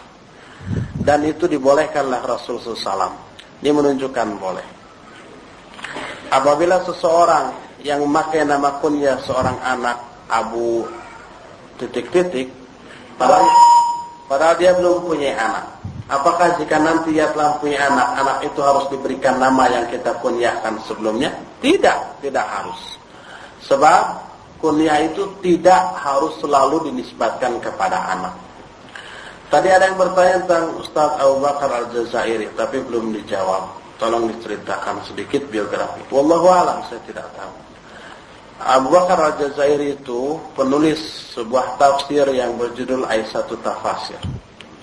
Dan 0.98 1.22
itu 1.30 1.46
dibolehkanlah 1.46 2.26
Rasul 2.26 2.58
SAW. 2.58 3.14
Dia 3.62 3.74
menunjukkan 3.74 4.28
boleh. 4.42 4.66
Apabila 6.34 6.82
seseorang 6.86 7.78
yang 7.86 8.02
memakai 8.06 8.46
nama 8.46 8.82
kunyah 8.82 9.22
seorang 9.26 9.58
anak 9.62 9.98
Abu 10.30 10.86
titik-titik, 11.78 12.50
padahal, 13.18 13.46
padahal 14.26 14.56
dia 14.58 14.74
belum 14.78 15.06
punya 15.06 15.34
anak. 15.38 15.79
Apakah 16.10 16.58
jika 16.58 16.82
nanti 16.82 17.14
ia 17.14 17.30
telah 17.30 17.62
punya 17.62 17.86
anak, 17.86 18.18
anak 18.18 18.38
itu 18.42 18.58
harus 18.66 18.90
diberikan 18.90 19.38
nama 19.38 19.70
yang 19.70 19.86
kita 19.94 20.18
kunyahkan 20.26 20.82
sebelumnya? 20.90 21.30
Tidak, 21.62 22.26
tidak 22.26 22.46
harus. 22.50 22.98
Sebab 23.70 24.18
kunyah 24.58 25.06
itu 25.06 25.30
tidak 25.46 25.94
harus 26.02 26.34
selalu 26.42 26.90
dinisbatkan 26.90 27.62
kepada 27.62 28.18
anak. 28.18 28.34
Tadi 29.54 29.70
ada 29.70 29.86
yang 29.86 30.02
bertanya 30.02 30.50
tentang 30.50 30.82
Ustaz 30.82 31.14
Abu 31.22 31.46
Bakar 31.46 31.70
Al-Jazairi, 31.78 32.58
tapi 32.58 32.82
belum 32.82 33.14
dijawab. 33.14 33.78
Tolong 34.02 34.34
diceritakan 34.34 35.06
sedikit 35.06 35.46
biografi. 35.46 36.02
Wallahu 36.10 36.50
alam, 36.50 36.90
saya 36.90 37.06
tidak 37.06 37.30
tahu. 37.38 37.54
Abu 38.66 38.90
Bakar 38.90 39.30
Al-Jazairi 39.30 39.94
itu 39.94 40.42
penulis 40.58 40.98
sebuah 41.38 41.78
tafsir 41.78 42.26
yang 42.34 42.58
berjudul 42.58 43.06
Aisyatu 43.06 43.62
Tafasir 43.62 44.39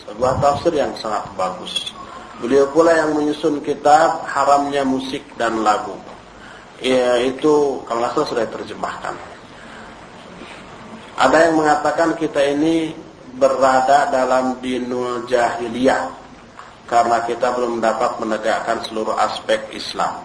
sebuah 0.06 0.38
tafsir 0.38 0.72
yang 0.78 0.94
sangat 0.96 1.26
bagus. 1.34 1.90
Beliau 2.38 2.68
pula 2.70 2.92
yang 2.92 3.16
menyusun 3.16 3.64
kitab 3.64 4.22
haramnya 4.28 4.84
musik 4.84 5.24
dan 5.40 5.64
lagu. 5.64 5.96
Ya, 6.84 7.16
itu 7.24 7.80
kalau 7.88 8.04
nggak 8.04 8.12
salah 8.12 8.28
sudah 8.28 8.46
terjemahkan. 8.52 9.16
Ada 11.16 11.48
yang 11.48 11.54
mengatakan 11.56 12.12
kita 12.20 12.44
ini 12.44 12.92
berada 13.40 14.12
dalam 14.12 14.60
dinul 14.60 15.24
jahiliyah 15.24 16.12
karena 16.84 17.24
kita 17.24 17.56
belum 17.56 17.80
dapat 17.80 18.20
menegakkan 18.20 18.84
seluruh 18.84 19.16
aspek 19.16 19.64
Islam. 19.72 20.20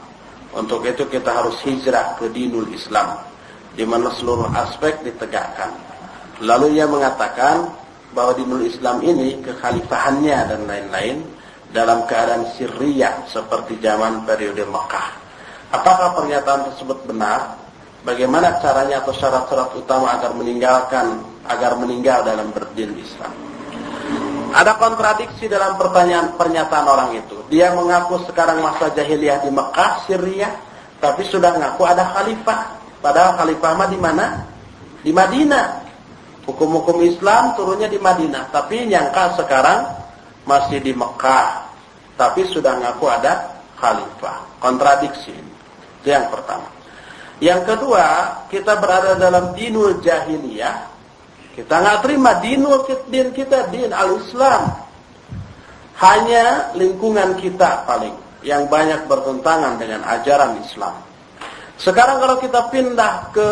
Untuk 0.51 0.83
itu 0.83 1.07
kita 1.07 1.31
harus 1.31 1.55
hijrah 1.63 2.19
ke 2.19 2.27
dinul 2.27 2.67
Islam 2.75 3.23
di 3.71 3.87
mana 3.87 4.11
seluruh 4.11 4.51
aspek 4.51 4.99
ditegakkan. 4.99 5.71
Lalu 6.43 6.75
ia 6.75 6.91
mengatakan 6.91 7.71
bahwa 8.11 8.35
di 8.35 8.43
dinul 8.43 8.63
Islam 8.67 8.97
ini 9.03 9.39
kekhalifahannya 9.39 10.37
dan 10.51 10.61
lain-lain 10.67 11.17
dalam 11.71 12.03
keadaan 12.05 12.51
sirriyah 12.59 13.27
seperti 13.31 13.79
zaman 13.79 14.27
periode 14.27 14.67
Mekah. 14.67 15.07
Apakah 15.71 16.19
pernyataan 16.19 16.67
tersebut 16.71 17.07
benar? 17.07 17.55
Bagaimana 18.03 18.59
caranya 18.59 18.99
atau 18.99 19.13
syarat-syarat 19.15 19.71
utama 19.77 20.11
agar 20.11 20.35
meninggalkan 20.35 21.21
agar 21.47 21.79
meninggal 21.79 22.27
dalam 22.27 22.51
berdin 22.51 22.91
Islam? 22.99 23.31
Ada 24.51 24.75
kontradiksi 24.75 25.47
dalam 25.47 25.79
pertanyaan 25.79 26.35
pernyataan 26.35 26.85
orang 26.91 27.11
itu. 27.15 27.39
Dia 27.47 27.71
mengaku 27.71 28.19
sekarang 28.27 28.59
masa 28.59 28.91
jahiliyah 28.91 29.47
di 29.47 29.49
Mekah, 29.53 30.03
Syria, 30.03 30.51
tapi 30.99 31.23
sudah 31.23 31.55
mengaku 31.55 31.87
ada 31.87 32.03
khalifah. 32.11 32.75
Padahal 32.99 33.39
khalifah 33.39 33.71
mah 33.79 33.87
di 33.87 33.99
mana? 34.01 34.25
Di 35.01 35.11
Madinah. 35.15 35.80
Hukum-hukum 36.41 37.05
Islam 37.05 37.53
turunnya 37.53 37.85
di 37.85 38.01
Madinah, 38.01 38.49
tapi 38.49 38.89
nyangka 38.89 39.37
sekarang 39.37 39.85
masih 40.49 40.81
di 40.81 40.93
Mekah. 40.93 41.69
Tapi 42.17 42.41
sudah 42.49 42.81
ngaku 42.81 43.05
ada 43.09 43.61
khalifah. 43.77 44.61
Kontradiksi. 44.61 45.33
Itu 46.01 46.07
yang 46.09 46.29
pertama. 46.33 46.69
Yang 47.41 47.73
kedua, 47.73 48.05
kita 48.53 48.77
berada 48.77 49.17
dalam 49.17 49.57
dinul 49.57 50.01
jahiliyah. 50.01 50.89
Kita 51.57 51.81
nggak 51.81 51.99
terima 52.05 52.37
dinul 52.37 52.85
din 53.09 53.33
kita 53.33 53.69
din 53.73 53.89
al-Islam. 53.89 54.77
Hanya 55.97 56.73
lingkungan 56.73 57.37
kita 57.37 57.85
paling 57.85 58.13
yang 58.41 58.65
banyak 58.65 59.05
bertentangan 59.05 59.77
dengan 59.77 60.01
ajaran 60.05 60.57
Islam. 60.61 61.10
Sekarang 61.81 62.21
kalau 62.21 62.37
kita 62.37 62.69
pindah 62.69 63.33
ke 63.33 63.49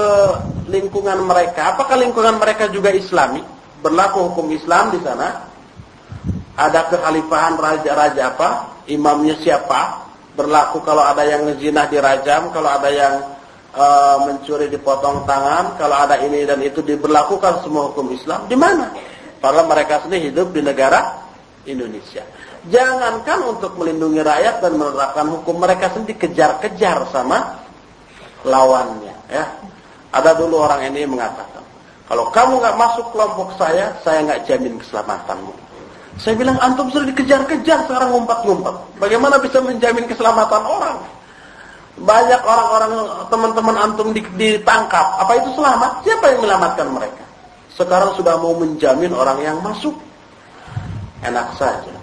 lingkungan 0.70 1.26
mereka, 1.26 1.74
apakah 1.74 1.98
lingkungan 1.98 2.38
mereka 2.38 2.70
juga 2.70 2.94
islami? 2.94 3.42
berlaku 3.80 4.32
hukum 4.32 4.52
Islam 4.52 4.96
di 4.96 5.00
sana. 5.02 5.48
Ada 6.60 6.92
kekhalifahan 6.92 7.56
raja-raja 7.56 8.36
apa? 8.36 8.50
Imamnya 8.92 9.40
siapa? 9.40 10.12
Berlaku 10.36 10.84
kalau 10.84 11.04
ada 11.04 11.24
yang 11.24 11.48
zina 11.56 11.88
dirajam, 11.88 12.52
kalau 12.52 12.68
ada 12.68 12.90
yang 12.92 13.14
uh, 13.76 14.18
mencuri 14.28 14.68
dipotong 14.68 15.24
tangan, 15.24 15.80
kalau 15.80 15.96
ada 15.96 16.20
ini 16.20 16.44
dan 16.44 16.60
itu 16.60 16.84
diberlakukan 16.84 17.64
semua 17.64 17.92
hukum 17.92 18.12
Islam. 18.12 18.44
Di 18.52 18.60
mana? 18.60 18.92
Padahal 19.40 19.72
mereka 19.72 20.04
sendiri 20.04 20.36
hidup 20.36 20.52
di 20.52 20.60
negara 20.60 21.24
Indonesia. 21.64 22.28
Jangankan 22.68 23.56
untuk 23.56 23.80
melindungi 23.80 24.20
rakyat 24.20 24.60
dan 24.60 24.76
menerapkan 24.76 25.32
hukum 25.32 25.64
mereka 25.64 25.96
sendiri 25.96 26.20
kejar-kejar 26.20 27.08
sama 27.08 27.69
lawannya. 28.44 29.16
Ya, 29.30 29.46
ada 30.16 30.34
dulu 30.36 30.64
orang 30.64 30.90
ini 30.90 31.06
mengatakan, 31.06 31.62
kalau 32.10 32.34
kamu 32.34 32.58
nggak 32.58 32.78
masuk 32.80 33.06
kelompok 33.14 33.54
saya, 33.60 33.94
saya 34.02 34.26
nggak 34.26 34.50
jamin 34.50 34.82
keselamatanmu. 34.82 35.54
Saya 36.20 36.36
bilang 36.36 36.60
antum 36.60 36.92
sudah 36.92 37.08
dikejar-kejar 37.16 37.88
sekarang 37.88 38.12
ngumpat-ngumpat. 38.12 39.00
Bagaimana 39.00 39.40
bisa 39.40 39.64
menjamin 39.64 40.04
keselamatan 40.04 40.68
orang? 40.68 40.98
Banyak 42.00 42.42
orang-orang 42.44 42.92
teman-teman 43.32 43.76
antum 43.80 44.12
ditangkap. 44.12 45.06
Apa 45.22 45.40
itu 45.40 45.56
selamat? 45.56 46.04
Siapa 46.04 46.26
yang 46.34 46.40
menyelamatkan 46.44 46.88
mereka? 46.92 47.24
Sekarang 47.72 48.12
sudah 48.20 48.36
mau 48.36 48.52
menjamin 48.58 49.16
orang 49.16 49.40
yang 49.40 49.64
masuk. 49.64 49.96
Enak 51.24 51.56
saja. 51.56 51.96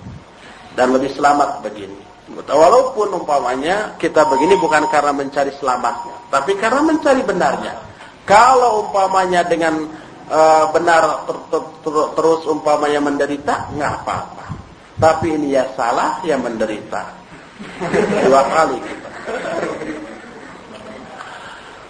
Dan 0.78 0.97
lebih 0.97 1.12
selamat 1.12 1.61
begini. 1.61 2.05
Walaupun 2.45 3.16
umpamanya 3.16 3.97
kita 3.97 4.28
begini 4.28 4.61
bukan 4.61 4.84
karena 4.93 5.16
mencari 5.16 5.49
selamatnya. 5.57 6.16
Tapi 6.28 6.53
karena 6.61 6.84
mencari 6.84 7.24
benarnya. 7.24 7.72
Kalau 8.28 8.84
umpamanya 8.84 9.41
dengan 9.47 9.89
uh, 10.28 10.68
benar 10.74 11.24
ter 11.24 11.37
ter 11.49 11.62
ter 11.80 11.95
terus 12.12 12.41
umpamanya 12.45 13.01
menderita, 13.01 13.72
nggak 13.72 13.93
apa-apa. 14.05 14.45
Tapi 15.01 15.32
ini 15.32 15.57
ya 15.57 15.64
salah, 15.72 16.20
ya 16.26 16.37
menderita. 16.37 17.09
Dua 18.28 18.43
kali 18.53 18.76
kita. 18.84 19.11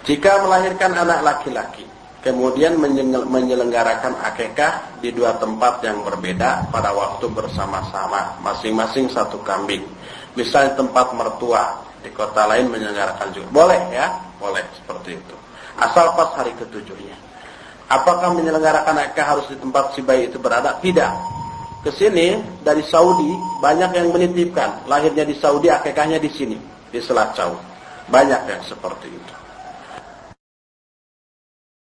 Jika 0.07 0.31
melahirkan 0.47 0.95
anak 0.95 1.19
laki-laki, 1.19 1.83
kemudian 2.23 2.79
menyelenggarakan 3.27 4.15
akekah 4.23 5.03
di 5.03 5.11
dua 5.11 5.35
tempat 5.35 5.83
yang 5.83 5.99
berbeda 6.07 6.71
pada 6.71 6.95
waktu 6.95 7.27
bersama-sama, 7.27 8.39
masing-masing 8.39 9.11
satu 9.11 9.43
kambing. 9.43 9.83
Misalnya 10.37 10.77
tempat 10.77 11.17
mertua, 11.17 11.87
di 12.05 12.13
kota 12.13 12.45
lain 12.45 12.69
menyelenggarakan 12.69 13.27
juga. 13.33 13.47
Boleh 13.49 13.81
ya? 13.89 14.07
Boleh 14.37 14.61
seperti 14.77 15.17
itu. 15.17 15.35
Asal 15.77 16.13
pas 16.13 16.33
hari 16.37 16.53
ketujuhnya. 16.55 17.17
Apakah 17.87 18.35
menyelenggarakan 18.35 18.99
akekah 18.99 19.27
harus 19.37 19.45
di 19.47 19.57
tempat 19.57 19.95
si 19.95 20.03
bayi 20.03 20.27
itu 20.27 20.37
berada? 20.37 20.77
Tidak. 20.77 21.11
Ke 21.81 21.91
sini 21.93 22.37
dari 22.61 22.83
Saudi 22.83 23.31
banyak 23.63 23.95
yang 23.95 24.11
menitipkan 24.11 24.83
lahirnya 24.89 25.23
di 25.23 25.37
Saudi 25.39 25.71
akekahnya 25.71 26.19
di 26.19 26.27
sini 26.27 26.57
di 26.91 26.99
Selacau. 26.99 27.55
Banyak 28.11 28.41
yang 28.49 28.61
seperti 28.67 29.07
itu. 29.07 29.36